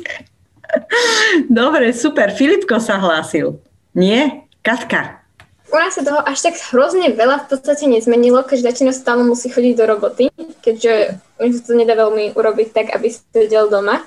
[1.60, 2.32] Dobre, super.
[2.32, 3.58] Filipko sa hlásil.
[3.98, 4.48] Nie?
[4.62, 5.27] Katka.
[5.68, 9.52] U nás sa toho až tak hrozne veľa v podstate nezmenilo, keďže začína stále musí
[9.52, 10.24] chodiť do roboty,
[10.64, 14.00] keďže mi to nedá veľmi urobiť tak, aby sedel doma.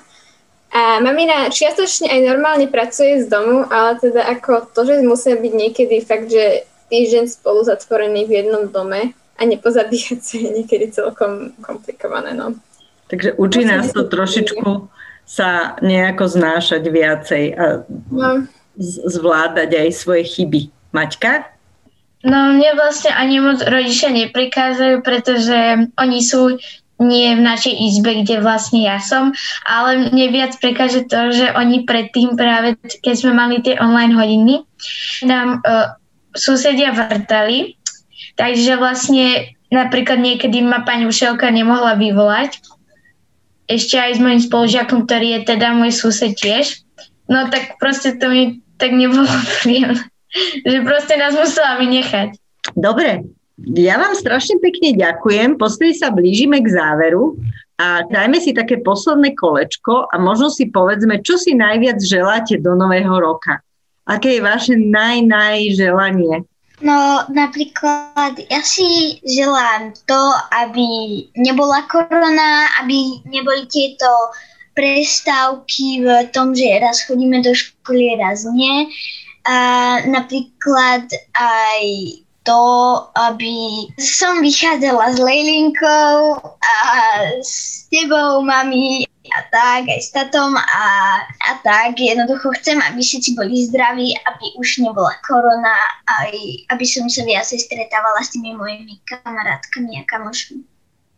[0.71, 5.53] A mamina čiastočne aj normálne pracuje z domu, ale teda ako to, že musia byť
[5.53, 11.53] niekedy fakt, že týždeň spolu zatvorený v jednom dome a nepozabíjať sa je niekedy celkom
[11.61, 12.33] komplikované.
[12.33, 12.57] No.
[13.11, 14.87] Takže učí nás to trošičku
[15.27, 17.65] sa nejako znášať viacej a
[18.11, 18.47] no.
[19.07, 20.80] zvládať aj svoje chyby.
[20.91, 21.51] Maťka?
[22.21, 26.61] No mne vlastne ani moc rodičia neprikázajú, pretože oni sú
[27.01, 29.33] nie v našej izbe, kde vlastne ja som,
[29.65, 34.55] ale mne viac prekáže to, že oni predtým práve, keď sme mali tie online hodiny,
[35.25, 35.97] nám uh,
[36.37, 37.73] susedia vrtali,
[38.37, 42.61] takže vlastne napríklad niekedy ma pani učiteľka nemohla vyvolať,
[43.65, 46.85] ešte aj s mojim spolužiakom, ktorý je teda môj sused tiež,
[47.25, 49.25] no tak proste to mi tak nebolo
[49.65, 50.10] príjemné
[50.69, 52.35] že proste nás musela vynechať.
[52.77, 53.25] Dobre,
[53.75, 55.59] ja vám strašne pekne ďakujem.
[55.59, 57.37] Postri sa blížime k záveru
[57.77, 62.77] a dajme si také posledné kolečko a možno si povedzme, čo si najviac želáte do
[62.77, 63.61] nového roka.
[64.09, 66.45] Aké je vaše naj, naj želanie?
[66.81, 70.21] No napríklad ja si želám to,
[70.65, 70.89] aby
[71.37, 74.09] nebola korona, aby neboli tieto
[74.73, 78.89] prestávky v tom, že raz chodíme do školy, raz nie
[79.45, 79.57] a
[80.05, 81.83] napríklad aj
[82.41, 82.63] to,
[83.13, 86.75] aby som vychádzala s Lejlinkou a
[87.41, 90.85] s tebou, mami, a tak, aj s tatom a,
[91.21, 92.01] a tak.
[92.01, 95.77] Jednoducho chcem, aby všetci boli zdraví, aby už nebola korona,
[96.09, 96.33] aj
[96.73, 100.59] aby som sa viacej stretávala s tými mojimi kamarátkami a kamošmi.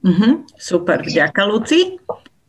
[0.03, 1.95] Mhm, super, vďaka Luci.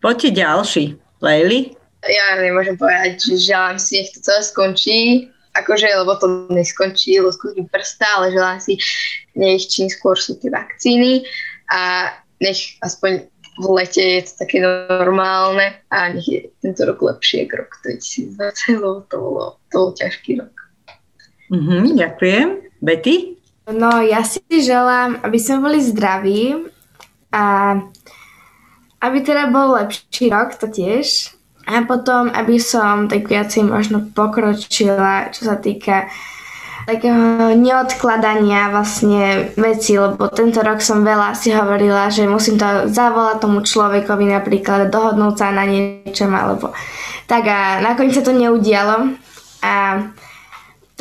[0.02, 0.84] Poďte ďalší.
[1.22, 1.78] Lejli?
[2.04, 7.71] Ja nemôžem povedať, že želám si, nech to celé skončí, akože, lebo to neskončí lusknutím
[7.71, 8.75] prsta, ale želám si,
[9.38, 11.23] nech čím skôr sú tie vakcíny
[11.71, 12.11] a
[12.43, 17.55] nech aspoň v lete je to také normálne a nech je tento rok lepšie ako
[17.62, 20.55] rok 2020, lebo to bolo, to bol ťažký rok.
[21.55, 22.49] Mm-hmm, ďakujem.
[22.83, 23.38] Betty?
[23.71, 26.69] No, ja si želám, aby sme boli zdraví
[27.31, 27.79] a
[29.01, 31.34] aby teda bol lepší rok, to tiež.
[31.64, 36.12] A potom, aby som tak viacej možno pokročila, čo sa týka
[36.85, 43.40] takého neodkladania vlastne veci, lebo tento rok som veľa si hovorila, že musím to zavolať
[43.40, 46.77] tomu človekovi napríklad, dohodnúť sa na niečom alebo
[47.24, 49.16] tak a nakoniec sa to neudialo.
[49.64, 50.05] A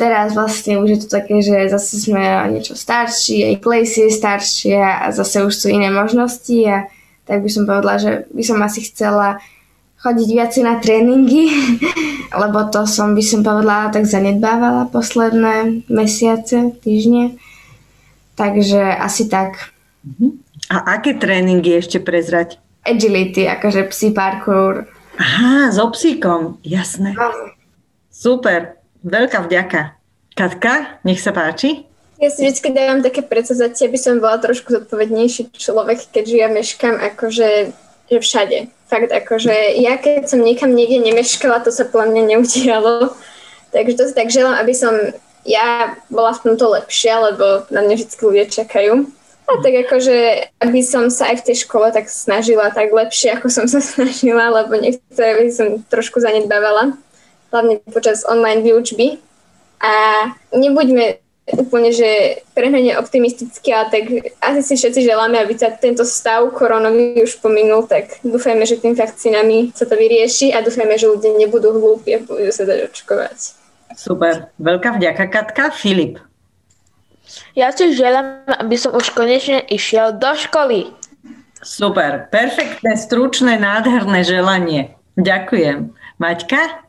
[0.00, 4.78] teraz vlastne už je to také, že zase sme niečo starší, aj Klejsi je staršie
[4.80, 6.88] a zase už sú iné možnosti a
[7.28, 9.36] tak by som povedala, že by som asi chcela
[10.04, 11.48] chodiť viacej na tréningy,
[12.44, 17.40] lebo to som by som povedala tak zanedbávala posledné mesiace, týždne.
[18.36, 19.72] Takže asi tak.
[20.04, 20.44] Mhm.
[20.68, 22.60] A aké tréningy ešte prezrať?
[22.84, 24.84] Agility, akože psí parkour.
[25.16, 27.16] Aha, s obsíkom, jasné.
[27.16, 27.32] No.
[28.12, 29.96] Super, veľká vďaka.
[30.34, 31.86] Katka, nech sa páči.
[32.18, 36.96] Ja si vždy dávam také predsazatie, aby som bola trošku zodpovednejší človek, keďže ja meškám
[37.12, 37.72] akože
[38.04, 38.58] že všade
[38.94, 43.10] fakt akože ja keď som niekam niekde nemeškala, to sa podľa mňa neudialo.
[43.74, 44.94] Takže to si tak želám, aby som
[45.42, 49.10] ja bola v tomto lepšia, lebo na mňa vždy ľudia čakajú.
[49.44, 53.50] A tak akože, aby som sa aj v tej škole tak snažila tak lepšie, ako
[53.50, 56.94] som sa snažila, lebo niektoré veci som trošku zanedbávala,
[57.50, 59.18] hlavne počas online výučby.
[59.82, 59.92] A
[60.54, 61.20] nebuďme
[61.52, 64.04] úplne, že prehnane optimisticky, ale tak
[64.40, 68.96] asi si všetci želáme, aby sa tento stav koronový už pominul, tak dúfajme, že tým
[68.96, 73.60] vakcínami sa to vyrieši a dúfajme, že ľudia nebudú hlúpi a budú sa dať očkovať.
[73.92, 74.48] Super.
[74.56, 75.70] Veľká vďaka, Katka.
[75.70, 76.18] Filip.
[77.54, 80.92] Ja si želám, aby som už konečne išiel do školy.
[81.64, 82.28] Super.
[82.28, 84.92] Perfektné, stručné, nádherné želanie.
[85.16, 85.92] Ďakujem.
[86.20, 86.83] Maťka?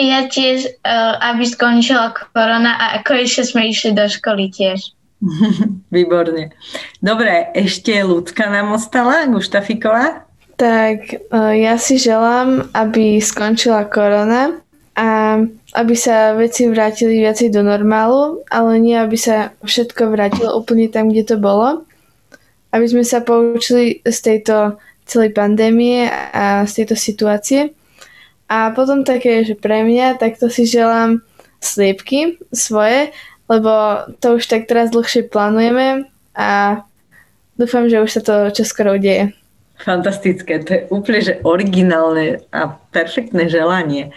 [0.00, 4.96] Ja tiež, uh, aby skončila korona a ako ešte sme išli do školy tiež.
[5.94, 6.56] Výborne.
[7.04, 10.24] Dobre, ešte ľudská nám ostala, Guštafiková.
[10.56, 14.60] Tak uh, ja si želám, aby skončila korona
[14.96, 15.40] a
[15.76, 21.08] aby sa veci vrátili viacej do normálu, ale nie aby sa všetko vrátilo úplne tam,
[21.08, 21.84] kde to bolo.
[22.72, 27.74] Aby sme sa poučili z tejto celej pandémie a z tejto situácie
[28.50, 31.22] a potom také, že pre mňa, tak to si želám
[31.62, 33.14] sliepky svoje,
[33.46, 36.82] lebo to už tak teraz dlhšie plánujeme a
[37.54, 39.30] dúfam, že už sa to čoskoro udeje.
[39.80, 44.12] Fantastické, to je úplne že originálne a perfektné želanie.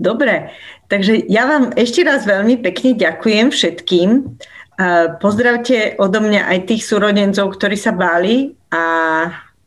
[0.00, 0.48] Dobre,
[0.88, 4.38] takže ja vám ešte raz veľmi pekne ďakujem všetkým.
[5.20, 8.84] Pozdravte odo mňa aj tých súrodencov, ktorí sa báli a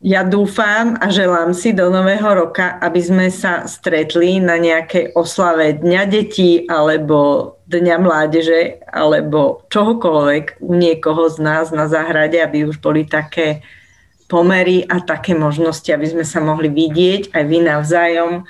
[0.06, 5.82] ja dúfam a želám si do nového roka, aby sme sa stretli na nejakej oslave
[5.82, 12.78] Dňa detí alebo Dňa mládeže alebo čohokoľvek u niekoho z nás na záhrade, aby už
[12.78, 13.66] boli také
[14.30, 18.46] pomery a také možnosti, aby sme sa mohli vidieť aj vy navzájom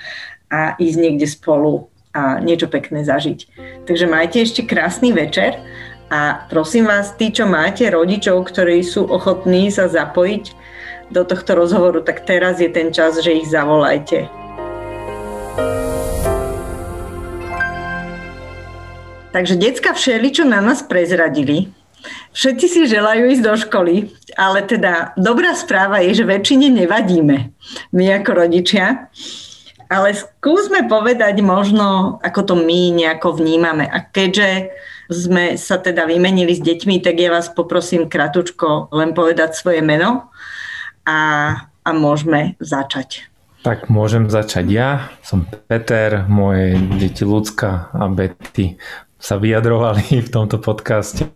[0.53, 3.49] a ísť niekde spolu a niečo pekné zažiť.
[3.89, 5.57] Takže majte ešte krásny večer
[6.13, 10.76] a prosím vás, tí, čo máte rodičov, ktorí sú ochotní sa zapojiť
[11.11, 14.27] do tohto rozhovoru, tak teraz je ten čas, že ich zavolajte.
[19.31, 21.69] Takže decka všeli, čo na nás prezradili.
[22.33, 23.95] Všetci si želajú ísť do školy,
[24.37, 27.53] ale teda dobrá správa je, že väčšine nevadíme
[27.93, 29.09] my ako rodičia.
[29.87, 33.87] Ale skúsme povedať možno, ako to my nejako vnímame.
[33.87, 34.73] A keďže
[35.07, 40.27] sme sa teda vymenili s deťmi, tak ja vás poprosím kratučko len povedať svoje meno
[41.07, 41.19] a,
[41.63, 43.31] a môžeme začať.
[43.63, 44.89] Tak môžem začať ja.
[45.23, 48.75] Som Peter, moje deti Lucka a Betty
[49.15, 51.31] sa vyjadrovali v tomto podcaste.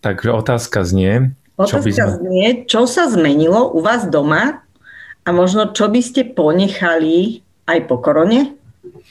[0.00, 1.34] Takže otázka znie.
[1.58, 2.10] Otázka čo by sme...
[2.22, 4.64] znie, čo sa zmenilo u vás doma
[5.26, 8.56] a možno čo by ste ponechali aj po korone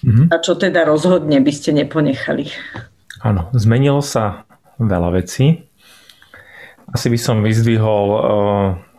[0.01, 0.33] mm-hmm.
[0.33, 2.49] a čo teda rozhodne by ste neponechali.
[3.21, 5.69] Áno, zmenilo sa veľa vecí
[6.89, 8.05] Asi by som vyzdvihol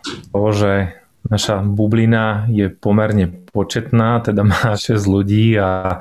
[0.04, 6.00] to, že naša bublina je pomerne početná, teda má 6 ľudí a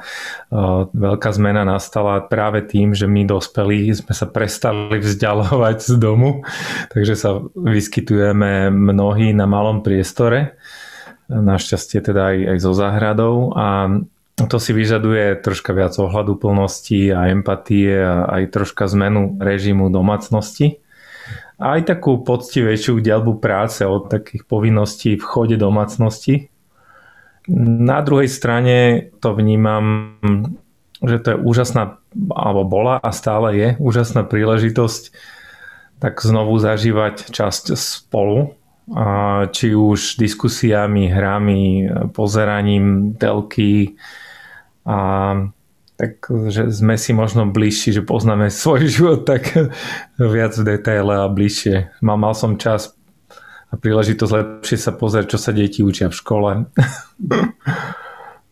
[0.93, 6.45] veľká zmena nastala práve tým, že my dospelí sme sa prestali vzdialovať z domu,
[6.93, 10.55] takže sa vyskytujeme mnohí na malom priestore,
[11.29, 13.89] našťastie teda aj, aj so záhradou a
[14.39, 20.79] to si vyžaduje troška viac ohľadu plnosti a empatie a aj troška zmenu režimu domácnosti
[21.59, 26.47] aj takú poctivejšiu dielbu práce od takých povinností v chode domácnosti.
[27.51, 30.15] Na druhej strane to vnímam,
[31.03, 31.99] že to je úžasná,
[32.31, 35.11] alebo bola a stále je úžasná príležitosť
[35.99, 38.55] tak znovu zažívať časť spolu,
[39.51, 43.99] či už diskusiami, hrami, pozeraním telky
[44.87, 44.97] a
[45.99, 49.51] tak že sme si možno bližší, že poznáme svoj život tak
[50.15, 51.99] viac v detaile a bližšie.
[51.99, 52.95] Mal, mal som čas
[53.69, 56.51] a príležitosť lepšie sa pozrieť, čo sa deti učia v škole.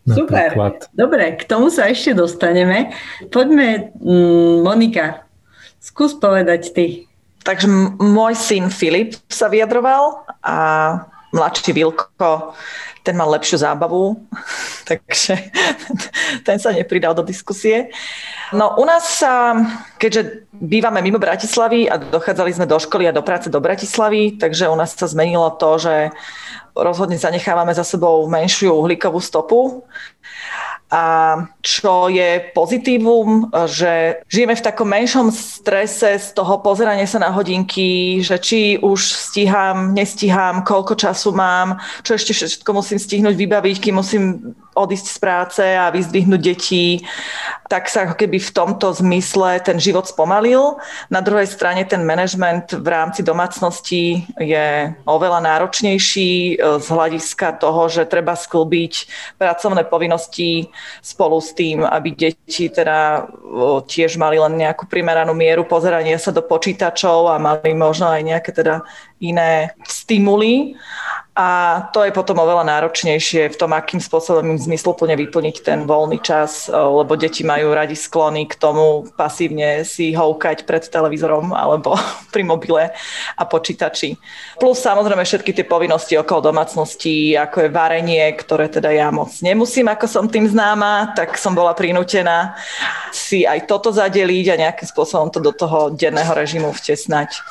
[0.08, 0.56] Super.
[0.96, 2.96] Dobre, k tomu sa ešte dostaneme.
[3.28, 5.28] Poďme, mm, Monika,
[5.84, 6.86] skús povedať ty.
[7.44, 7.68] Takže
[8.00, 10.56] môj syn Filip sa vyjadroval a
[11.34, 12.54] mladší Vilko
[13.08, 14.28] ten mal lepšiu zábavu,
[14.90, 15.40] takže
[16.44, 17.88] ten sa nepridal do diskusie.
[18.52, 19.56] No u nás sa,
[19.96, 24.68] keďže bývame mimo Bratislavy a dochádzali sme do školy a do práce do Bratislavy, takže
[24.68, 26.12] u nás sa zmenilo to, že
[26.76, 29.88] rozhodne zanechávame za sebou menšiu uhlíkovú stopu
[30.88, 37.28] a čo je pozitívum, že žijeme v takom menšom strese z toho pozerania sa na
[37.36, 41.76] hodinky, že či už stíham, nestíham, koľko času mám,
[42.08, 47.02] čo ešte všetko musím stihnúť vybaviť, kým musím odísť z práce a vyzdvihnúť deti,
[47.68, 50.80] tak sa ako keby v tomto zmysle ten život spomalil.
[51.12, 57.90] Na druhej strane ten manažment v rámci domácnosti je oveľa náročnejší e, z hľadiska toho,
[57.92, 58.94] že treba sklbiť
[59.36, 60.70] pracovné povinnosti
[61.02, 63.28] spolu s tým, aby deti teda
[63.84, 68.52] tiež mali len nejakú primeranú mieru pozerania sa do počítačov a mali možno aj nejaké
[68.54, 68.86] teda
[69.20, 70.78] iné stimuly.
[71.38, 76.18] A to je potom oveľa náročnejšie v tom, akým spôsobom im zmysluplne vyplniť ten voľný
[76.18, 81.94] čas, lebo deti majú radi sklony k tomu pasívne si houkať pred televízorom alebo
[82.34, 82.90] pri mobile
[83.38, 84.18] a počítači.
[84.58, 89.94] Plus samozrejme všetky tie povinnosti okolo domácnosti, ako je varenie, ktoré teda ja moc nemusím,
[89.94, 92.58] ako som tým známa, tak som bola prinútená
[93.14, 97.46] si aj toto zadeliť a nejakým spôsobom to do toho denného režimu vtesnať.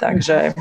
[0.00, 0.56] Takže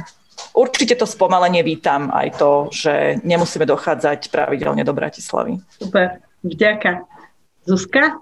[0.57, 5.61] určite to spomalenie vítam aj to, že nemusíme dochádzať pravidelne do Bratislavy.
[5.77, 7.05] Super, vďaka.
[7.69, 8.17] Zuzka?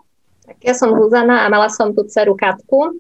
[0.45, 2.99] Tak ja som Zuzana a mala som tu dceru Katku.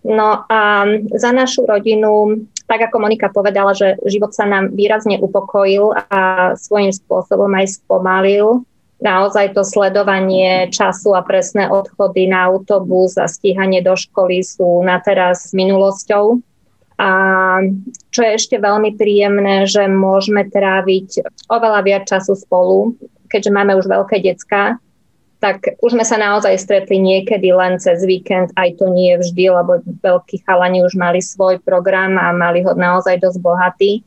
[0.00, 5.92] No a za našu rodinu, tak ako Monika povedala, že život sa nám výrazne upokojil
[6.08, 8.64] a svojím spôsobom aj spomalil.
[9.00, 15.00] Naozaj to sledovanie času a presné odchody na autobus a stíhanie do školy sú na
[15.00, 16.40] teraz s minulosťou.
[17.00, 17.08] A
[18.12, 22.92] čo je ešte veľmi príjemné, že môžeme tráviť oveľa viac času spolu,
[23.32, 24.76] keďže máme už veľké decka,
[25.40, 29.80] tak už sme sa naozaj stretli niekedy len cez víkend, aj to nie vždy, lebo
[30.04, 34.04] veľkí chalani už mali svoj program a mali ho naozaj dosť bohatý.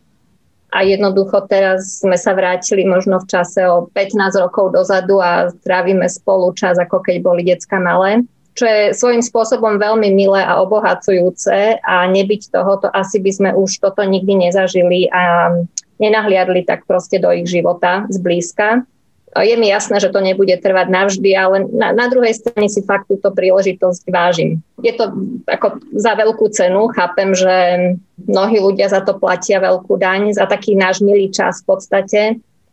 [0.69, 6.05] A jednoducho teraz sme sa vrátili možno v čase o 15 rokov dozadu a trávime
[6.05, 8.21] spolu čas, ako keď boli decka malé
[8.53, 13.49] čo je svojím spôsobom veľmi milé a obohacujúce a nebyť toho, to asi by sme
[13.57, 15.53] už toto nikdy nezažili a
[15.97, 18.85] nenahliadli tak proste do ich života zblízka.
[19.33, 23.09] Je mi jasné, že to nebude trvať navždy, ale na, na druhej strane si fakt
[23.09, 24.61] túto príležitosť vážim.
[24.85, 25.09] Je to
[25.49, 27.53] ako za veľkú cenu, chápem, že
[28.29, 32.21] mnohí ľudia za to platia veľkú daň, za taký náš milý čas v podstate,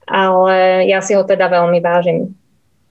[0.04, 2.36] ale ja si ho teda veľmi vážim.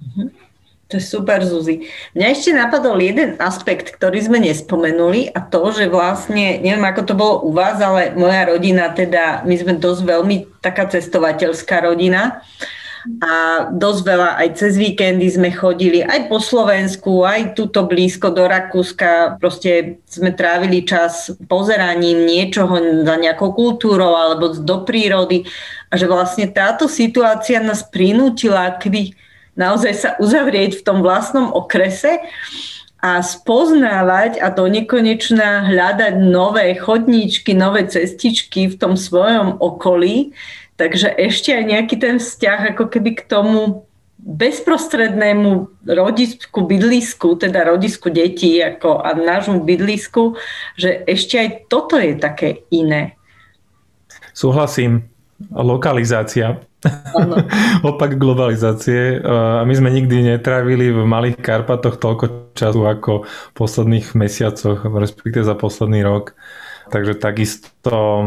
[0.02, 0.49] Mm-hmm.
[0.90, 1.86] To je super, Zuzi.
[2.18, 7.14] Mňa ešte napadol jeden aspekt, ktorý sme nespomenuli a to, že vlastne, neviem ako to
[7.14, 10.36] bolo u vás, ale moja rodina, teda my sme dosť veľmi
[10.66, 12.42] taká cestovateľská rodina
[13.22, 18.50] a dosť veľa aj cez víkendy sme chodili aj po Slovensku, aj tuto blízko do
[18.50, 19.38] Rakúska.
[19.38, 25.46] Proste sme trávili čas pozeraním niečoho za nejakou kultúrou alebo do prírody
[25.90, 32.22] a že vlastne táto situácia nás prinútila keby naozaj sa uzavrieť v tom vlastnom okrese
[33.00, 40.36] a spoznávať a do nekonečná hľadať nové chodníčky, nové cestičky v tom svojom okolí.
[40.76, 43.88] Takže ešte aj nejaký ten vzťah ako keby k tomu
[44.20, 50.36] bezprostrednému rodisku, bydlisku, teda rodisku detí ako a nášmu bydlisku,
[50.76, 53.16] že ešte aj toto je také iné.
[54.36, 55.09] Súhlasím.
[55.48, 56.60] Lokalizácia.
[57.90, 59.24] Opak globalizácie.
[59.24, 65.48] A my sme nikdy netravili v Malých Karpatoch toľko času ako v posledných mesiacoch, respektíve
[65.48, 66.36] za posledný rok.
[66.92, 68.24] Takže takisto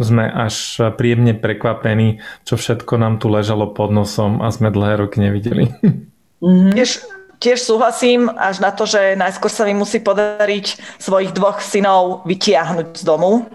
[0.00, 5.22] sme až príjemne prekvapení, čo všetko nám tu ležalo pod nosom a sme dlhé roky
[5.22, 5.70] nevideli.
[6.42, 6.72] Mm-hmm.
[6.74, 6.90] Tiež,
[7.38, 12.98] tiež súhlasím až na to, že najskôr sa mi musí podariť svojich dvoch synov vytiahnuť
[12.98, 13.46] z domu,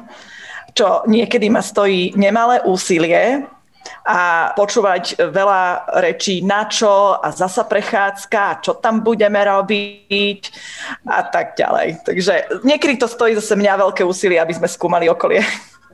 [0.77, 3.41] čo niekedy ma stojí nemalé úsilie,
[4.07, 10.41] a počúvať veľa rečí na čo a zasa prechádzka, čo tam budeme robiť
[11.07, 12.03] a tak ďalej.
[12.03, 15.43] Takže niekedy to stojí zase mňa veľké úsilie, aby sme skúmali okolie.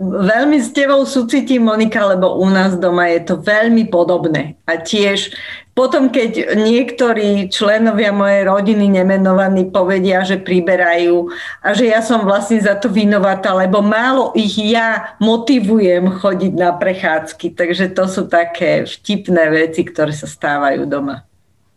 [0.01, 4.57] Veľmi s tebou súcitím, Monika, lebo u nás doma je to veľmi podobné.
[4.65, 5.29] A tiež
[5.73, 11.33] potom, keď niektorí členovia mojej rodiny nemenovaní povedia, že priberajú
[11.65, 16.77] a že ja som vlastne za to vinovatá, lebo málo ich ja motivujem chodiť na
[16.77, 17.57] prechádzky.
[17.57, 21.25] Takže to sú také vtipné veci, ktoré sa stávajú doma.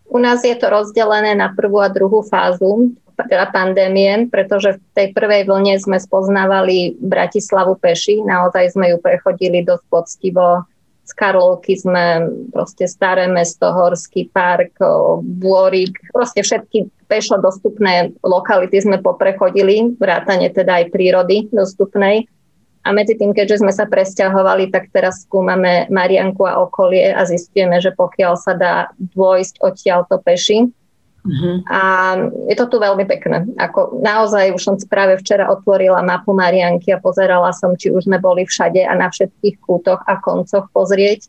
[0.08, 2.92] U nás je to rozdelené na prvú a druhú fázu
[3.24, 9.64] teda pandémie, pretože v tej prvej vlne sme spoznávali Bratislavu peši, naozaj sme ju prechodili
[9.64, 10.68] dosť poctivo.
[11.06, 14.76] Z Karlovky sme proste staré mesto, Horský park,
[15.22, 22.26] Bôrik, proste všetky pešo dostupné lokality sme poprechodili, vrátane teda aj prírody dostupnej.
[22.86, 27.82] A medzi tým, keďže sme sa presťahovali, tak teraz skúmame Marianku a okolie a zistíme,
[27.82, 30.70] že pokiaľ sa dá dôjsť odtiaľto peši,
[31.26, 31.58] Uh-huh.
[31.66, 31.80] A
[32.46, 33.50] je to tu veľmi pekné.
[33.58, 38.22] Ako naozaj už som práve včera otvorila mapu Marianky a pozerala som, či už sme
[38.22, 41.26] boli všade a na všetkých kútoch a koncoch pozrieť.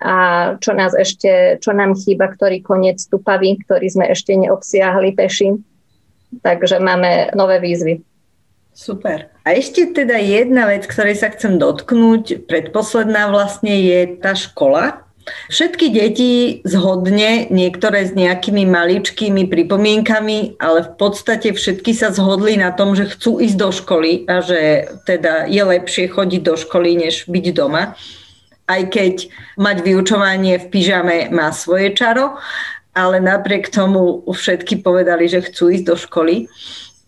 [0.00, 0.14] A
[0.58, 5.52] čo nás ešte, čo nám chýba, ktorý koniec stupavý, ktorý sme ešte neobsiahli peši.
[6.40, 8.02] Takže máme nové výzvy.
[8.74, 9.30] Super.
[9.46, 15.03] A ešte teda jedna vec, ktorej sa chcem dotknúť, predposledná vlastne je tá škola,
[15.48, 16.32] Všetky deti
[16.68, 23.08] zhodne, niektoré s nejakými maličkými pripomienkami, ale v podstate všetky sa zhodli na tom, že
[23.08, 27.96] chcú ísť do školy a že teda je lepšie chodiť do školy, než byť doma.
[28.64, 29.28] Aj keď
[29.60, 32.36] mať vyučovanie v pyžame má svoje čaro,
[32.96, 36.36] ale napriek tomu všetky povedali, že chcú ísť do školy.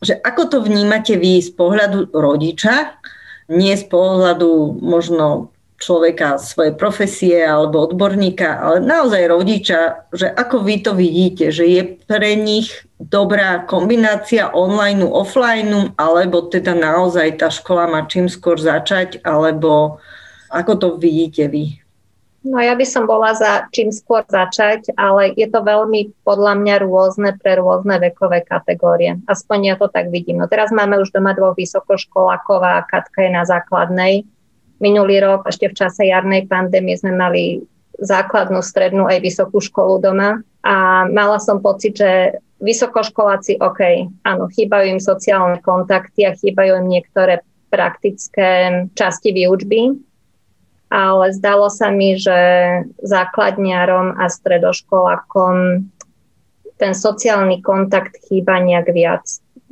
[0.00, 3.00] Že ako to vnímate vy z pohľadu rodiča,
[3.48, 9.80] nie z pohľadu možno človeka, svoje profesie alebo odborníka, ale naozaj rodiča,
[10.12, 16.72] že ako vy to vidíte, že je pre nich dobrá kombinácia online, offline, alebo teda
[16.72, 20.00] naozaj tá škola má čím skôr začať, alebo
[20.48, 21.76] ako to vidíte vy?
[22.46, 26.74] No ja by som bola za čím skôr začať, ale je to veľmi podľa mňa
[26.86, 29.18] rôzne pre rôzne vekové kategórie.
[29.26, 30.38] Aspoň ja to tak vidím.
[30.38, 34.22] No teraz máme už doma dvoch vysokoškolákov a Katka je na základnej
[34.76, 37.64] Minulý rok, ešte v čase jarnej pandémie, sme mali
[37.96, 43.80] základnú, strednú aj vysokú školu doma a mala som pocit, že vysokoškoláci, OK,
[44.24, 47.40] áno, chýbajú im sociálne kontakty a chýbajú im niektoré
[47.72, 49.96] praktické časti výučby,
[50.92, 52.36] ale zdalo sa mi, že
[53.02, 55.88] základňarom a stredoškolákom
[56.76, 59.24] ten sociálny kontakt chýba nejak viac.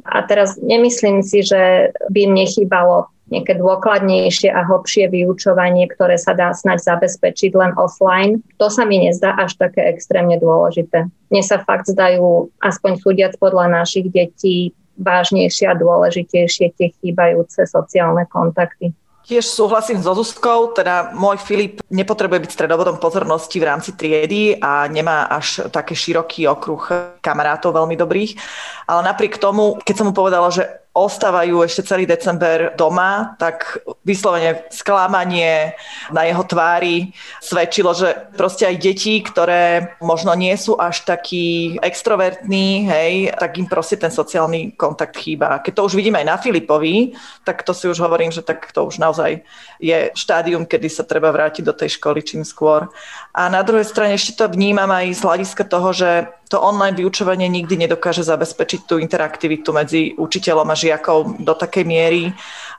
[0.05, 6.37] A teraz nemyslím si, že by mne chýbalo nejaké dôkladnejšie a hlbšie vyučovanie, ktoré sa
[6.37, 8.45] dá snať zabezpečiť len offline.
[8.61, 11.09] To sa mi nezdá až také extrémne dôležité.
[11.33, 18.29] Mne sa fakt zdajú, aspoň súdiac podľa našich detí, vážnejšie a dôležitejšie tie chýbajúce sociálne
[18.31, 18.95] kontakty.
[19.25, 24.85] Tiež súhlasím so Zuzkou, teda môj Filip nepotrebuje byť stredobodom pozornosti v rámci triedy a
[24.85, 28.37] nemá až taký široký okruh kamarátov veľmi dobrých.
[28.85, 34.71] Ale napriek tomu, keď som mu povedala, že ostávajú ešte celý december doma, tak vyslovene
[34.71, 35.75] sklamanie
[36.15, 37.11] na jeho tvári
[37.43, 43.67] svedčilo, že proste aj deti, ktoré možno nie sú až takí extrovertní, hej, tak im
[43.67, 45.59] proste ten sociálny kontakt chýba.
[45.67, 48.87] Keď to už vidíme aj na Filipovi, tak to si už hovorím, že tak to
[48.87, 49.43] už naozaj
[49.83, 52.87] je štádium, kedy sa treba vrátiť do tej školy čím skôr.
[53.35, 57.51] A na druhej strane ešte to vnímam aj z hľadiska toho, že to online vyučovanie
[57.51, 62.31] nikdy nedokáže zabezpečiť tú interaktivitu medzi učiteľom a žiakom do takej miery,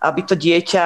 [0.06, 0.86] aby to dieťa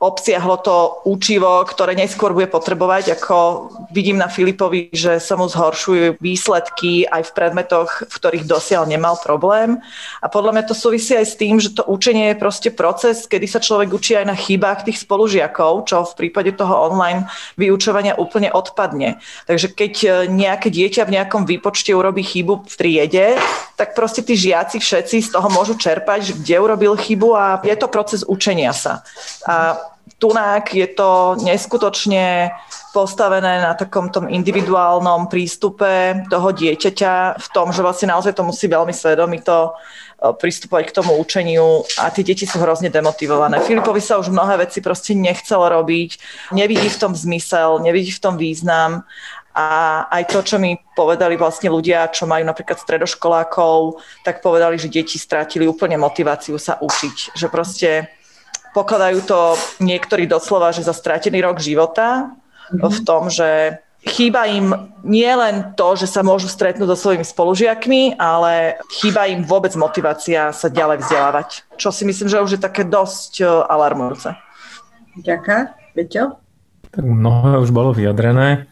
[0.00, 6.16] obsiahlo to učivo, ktoré neskôr bude potrebovať, ako vidím na Filipovi, že sa mu zhoršujú
[6.16, 9.76] výsledky aj v predmetoch, v ktorých dosiaľ nemal problém.
[10.24, 13.44] A podľa mňa to súvisí aj s tým, že to učenie je proste proces, kedy
[13.44, 17.28] sa človek učí aj na chybách tých spolužiakov, čo v prípade toho online
[17.60, 19.20] vyučovania úplne odpadne.
[19.44, 23.26] Takže keď nejaké dieťa v nejakom výpočte urobí chybu v triede,
[23.80, 27.88] tak proste tí žiaci všetci z toho môžu čerpať, kde urobil chybu a je to
[27.88, 29.00] proces učenia sa.
[29.48, 29.80] A
[30.20, 32.52] tunák je to neskutočne
[32.92, 38.68] postavené na takom tom individuálnom prístupe toho dieťaťa v tom, že vlastne naozaj to musí
[38.68, 39.72] veľmi svedomito
[40.20, 43.62] e, pristupovať k tomu učeniu a tie deti sú hrozne demotivované.
[43.62, 46.20] Filipovi sa už mnohé veci proste nechcelo robiť,
[46.52, 49.06] nevidí v tom zmysel, nevidí v tom význam
[49.50, 54.92] a aj to, čo mi povedali vlastne ľudia, čo majú napríklad stredoškolákov, tak povedali, že
[54.92, 57.34] deti strátili úplne motiváciu sa učiť.
[57.34, 57.90] Že proste
[58.70, 62.30] Pokladajú to niektorí doslova, že za stratený rok života
[62.70, 62.86] mm-hmm.
[62.86, 64.70] v tom, že chýba im
[65.02, 70.54] nie len to, že sa môžu stretnúť so svojimi spolužiakmi, ale chýba im vôbec motivácia
[70.54, 71.48] sa ďalej vzdelávať.
[71.82, 74.38] Čo si myslím, že už je také dosť e, alarmujúce.
[75.18, 75.64] Ďakujem.
[75.98, 76.38] Peťo?
[76.94, 78.70] Tak mnohé už bolo vyjadrené.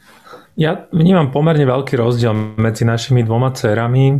[0.59, 4.18] Ja vnímam pomerne veľký rozdiel medzi našimi dvoma dcerami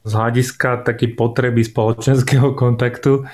[0.00, 3.28] z hľadiska takej potreby spoločenského kontaktu.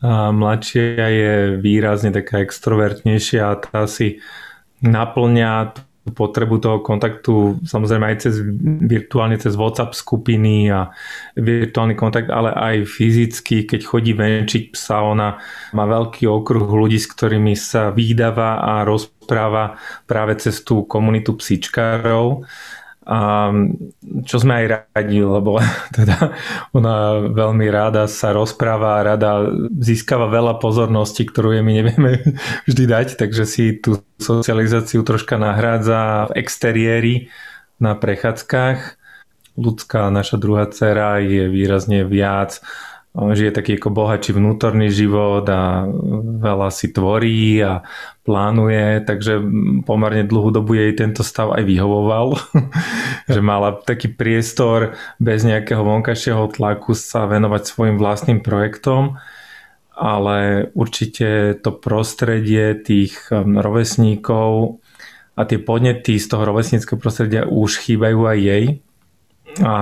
[0.00, 4.16] A mladšia je výrazne taká extrovertnejšia a tá si
[4.80, 5.76] naplňa
[6.08, 8.40] potrebu toho kontaktu samozrejme aj cez
[8.80, 10.88] virtuálne cez WhatsApp skupiny a
[11.36, 15.36] virtuálny kontakt, ale aj fyzicky, keď chodí venčiť psa, ona
[15.76, 19.76] má veľký okruh ľudí, s ktorými sa vydáva a rozpráva
[20.08, 22.48] práve cez tú komunitu psičkárov
[23.10, 23.50] a
[24.22, 25.58] čo sme aj radi, lebo
[25.98, 26.30] teda
[26.70, 29.50] ona veľmi rada sa rozpráva rada
[29.82, 32.12] získava veľa pozornosti, ktorú je my nevieme
[32.70, 37.14] vždy dať, takže si tú socializáciu troška nahrádza v exteriéri
[37.82, 39.02] na prechádzkach.
[39.58, 42.62] Ľudská, naša druhá dcera, je výrazne viac
[43.10, 45.82] žije taký ako bohatší vnútorný život a
[46.38, 47.82] veľa si tvorí a
[48.22, 49.42] plánuje, takže
[49.82, 52.38] pomerne dlhú dobu jej tento stav aj vyhovoval,
[53.32, 59.18] že mala taký priestor bez nejakého vonkajšieho tlaku sa venovať svojim vlastným projektom,
[59.98, 64.78] ale určite to prostredie tých um, rovesníkov
[65.34, 68.64] a tie podnety z toho rovesníckého prostredia už chýbajú aj jej.
[69.66, 69.74] A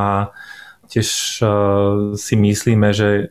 [0.89, 1.09] tiež
[1.41, 1.49] uh,
[2.17, 3.31] si myslíme, že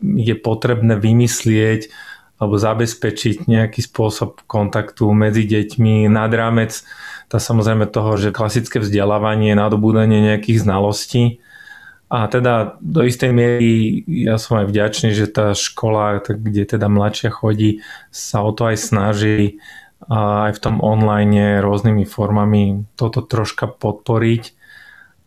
[0.00, 1.90] je potrebné vymyslieť
[2.38, 6.86] alebo zabezpečiť nejaký spôsob kontaktu medzi deťmi nad rámec
[7.28, 11.44] tá samozrejme toho, že klasické vzdelávanie, nadobúdanie nejakých znalostí.
[12.08, 17.28] A teda do istej miery ja som aj vďačný, že tá škola, kde teda mladšia
[17.28, 19.60] chodí, sa o to aj snaží
[20.08, 24.56] aj v tom online rôznymi formami toto troška podporiť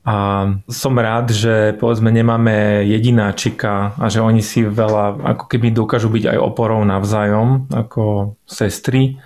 [0.02, 6.10] a som rád, že povedzme nemáme jedináčika a že oni si veľa ako keby dokážu
[6.10, 9.22] byť aj oporou navzájom ako sestry.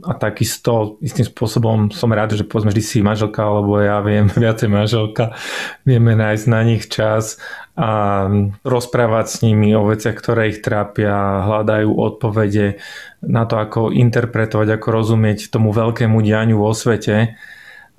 [0.00, 4.70] A takisto istým spôsobom som rád, že povedzme vždy si manželka, alebo ja viem viacej
[4.70, 5.34] manželka,
[5.82, 7.42] vieme nájsť na nich čas
[7.74, 8.24] a
[8.62, 12.78] rozprávať s nimi o veciach, ktoré ich trápia, hľadajú odpovede
[13.26, 17.34] na to, ako interpretovať, ako rozumieť tomu veľkému dianiu vo svete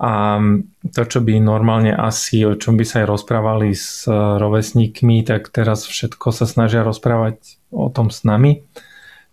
[0.02, 0.42] a
[0.82, 5.54] to, čo by normálne asi, o čom by sa aj rozprávali s e, rovesníkmi, tak
[5.54, 8.66] teraz všetko sa snažia rozprávať o tom s nami,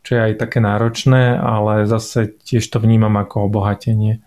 [0.06, 4.22] čo je aj také náročné, ale zase tiež to vnímam ako obohatenie.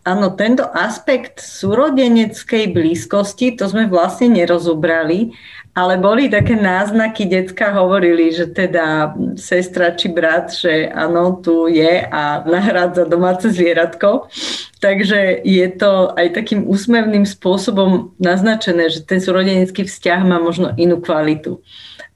[0.00, 5.36] Áno, tento aspekt súrodeneckej blízkosti, to sme vlastne nerozobrali,
[5.76, 12.00] ale boli také náznaky, decka hovorili, že teda sestra či brat, že áno, tu je
[12.00, 14.32] a nahrádza domáce zvieratko.
[14.80, 20.96] Takže je to aj takým úsmevným spôsobom naznačené, že ten súrodenecký vzťah má možno inú
[20.98, 21.60] kvalitu.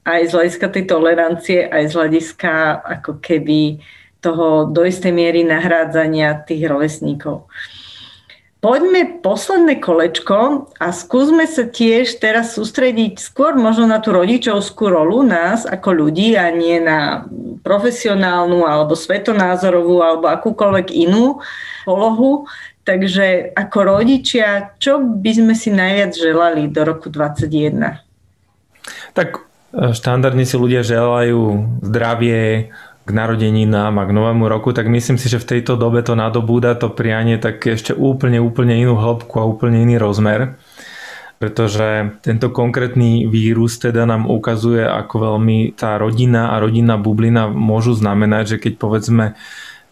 [0.01, 3.77] Aj z hľadiska tej tolerancie, aj z hľadiska ako keby
[4.25, 7.45] toho do istej miery nahrádzania tých rovesníkov.
[8.65, 15.21] Poďme posledné kolečko a skúsme sa tiež teraz sústrediť skôr možno na tú rodičovskú rolu
[15.21, 17.29] nás ako ľudí a nie na
[17.61, 21.45] profesionálnu alebo svetonázorovú alebo akúkoľvek inú
[21.85, 22.49] polohu.
[22.81, 28.01] Takže ako rodičia, čo by sme si najviac želali do roku 2021?
[29.13, 29.45] Tak
[29.77, 32.73] e, štandardne si ľudia želajú zdravie,
[33.05, 36.73] k narodeninám a k novému roku, tak myslím si, že v tejto dobe to nadobúda
[36.73, 40.57] to prianie tak ešte úplne, úplne inú hĺbku a úplne iný rozmer.
[41.35, 47.91] pretože tento konkrétny vírus teda nám ukazuje, ako veľmi tá rodina a rodinná bublina môžu
[47.91, 49.25] znamenať, že keď povedzme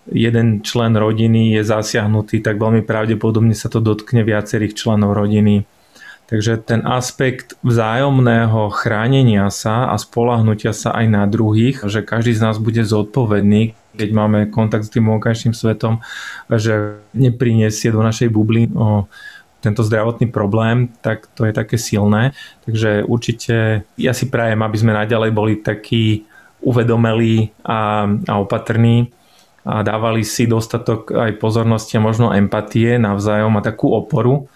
[0.07, 5.67] jeden člen rodiny je zasiahnutý, tak veľmi pravdepodobne sa to dotkne viacerých členov rodiny.
[6.27, 12.41] Takže ten aspekt vzájomného chránenia sa a spolahnutia sa aj na druhých, že každý z
[12.41, 16.01] nás bude zodpovedný, keď máme kontakt s tým vonkajším svetom,
[16.49, 18.71] že nepriniesie do našej bubly
[19.63, 22.35] tento zdravotný problém, tak to je také silné.
[22.67, 26.27] Takže určite ja si prajem, aby sme naďalej boli takí
[26.63, 29.11] uvedomelí a, a opatrní
[29.63, 34.51] a dávali si dostatok aj pozornosti a možno empatie navzájom a takú oporu.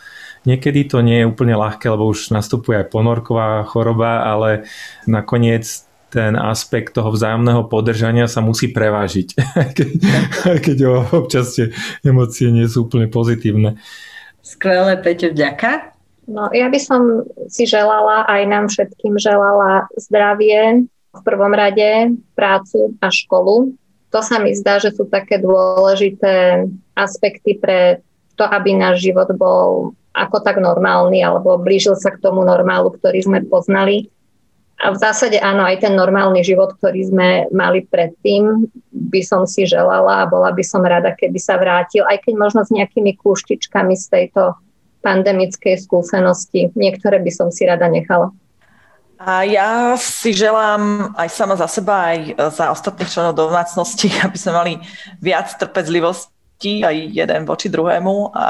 [0.46, 4.70] Niekedy to nie je úplne ľahké, lebo už nastupuje aj ponorková choroba, ale
[5.10, 5.66] nakoniec
[6.08, 9.28] ten aspekt toho vzájomného podržania sa musí prevážiť,
[9.78, 9.90] keď,
[10.64, 10.78] keď
[11.12, 11.74] občas tie
[12.06, 13.76] emócie nie sú úplne pozitívne.
[14.40, 15.98] Skvelé, Peťo, vďaka.
[16.28, 22.94] No, ja by som si želala, aj nám všetkým želala zdravie, v prvom rade prácu
[23.02, 23.74] a školu.
[24.14, 26.64] To sa mi zdá, že sú také dôležité
[26.96, 28.06] aspekty pre
[28.38, 33.22] to, aby náš život bol ako tak normálny alebo blížil sa k tomu normálu, ktorý
[33.22, 34.10] sme poznali.
[34.78, 39.66] A v zásade áno, aj ten normálny život, ktorý sme mali predtým, by som si
[39.66, 43.98] želala a bola by som rada, keby sa vrátil, aj keď možno s nejakými kúštičkami
[43.98, 44.54] z tejto
[45.02, 46.70] pandemickej skúsenosti.
[46.78, 48.30] Niektoré by som si rada nechala.
[49.18, 54.54] A ja si želám aj sama za seba, aj za ostatných členov domácnosti, aby sme
[54.54, 54.74] mali
[55.18, 58.46] viac trpezlivosti aj jeden voči druhému a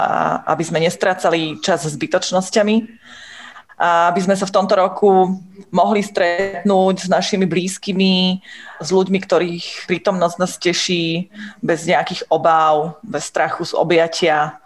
[0.55, 2.75] aby sme nestrácali čas zbytočnosťami
[3.77, 5.37] a aby sme sa v tomto roku
[5.69, 8.41] mohli stretnúť s našimi blízkymi,
[8.81, 11.29] s ľuďmi, ktorých prítomnosť nás teší,
[11.61, 14.57] bez nejakých obáv, bez strachu z objatia,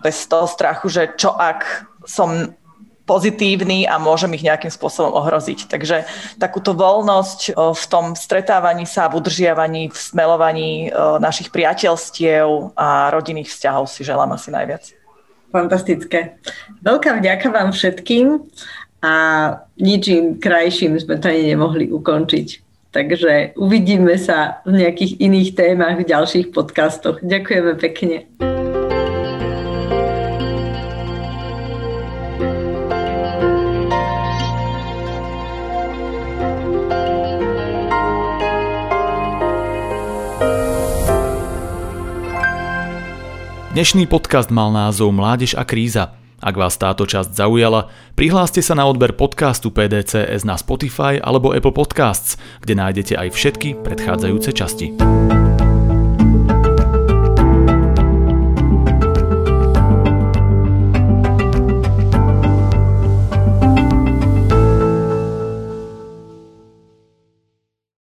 [0.00, 2.56] bez toho strachu, že čo ak som
[3.06, 5.70] pozitívny a môžem ich nejakým spôsobom ohroziť.
[5.70, 6.04] Takže
[6.42, 10.90] takúto voľnosť v tom stretávaní sa, v udržiavaní, v smelovaní
[11.22, 14.90] našich priateľstiev a rodinných vzťahov si želám asi najviac.
[15.54, 16.42] Fantastické.
[16.82, 18.42] Veľká vďaka vám všetkým
[19.06, 19.14] a
[19.78, 22.66] ničím krajším sme to ani nemohli ukončiť.
[22.90, 27.22] Takže uvidíme sa v nejakých iných témach v ďalších podcastoch.
[27.22, 28.24] Ďakujeme pekne.
[43.76, 46.16] Dnešný podcast mal názov Mládež a kríza.
[46.40, 51.76] Ak vás táto časť zaujala, prihláste sa na odber podcastu PDCS na Spotify alebo Apple
[51.76, 54.96] Podcasts, kde nájdete aj všetky predchádzajúce časti.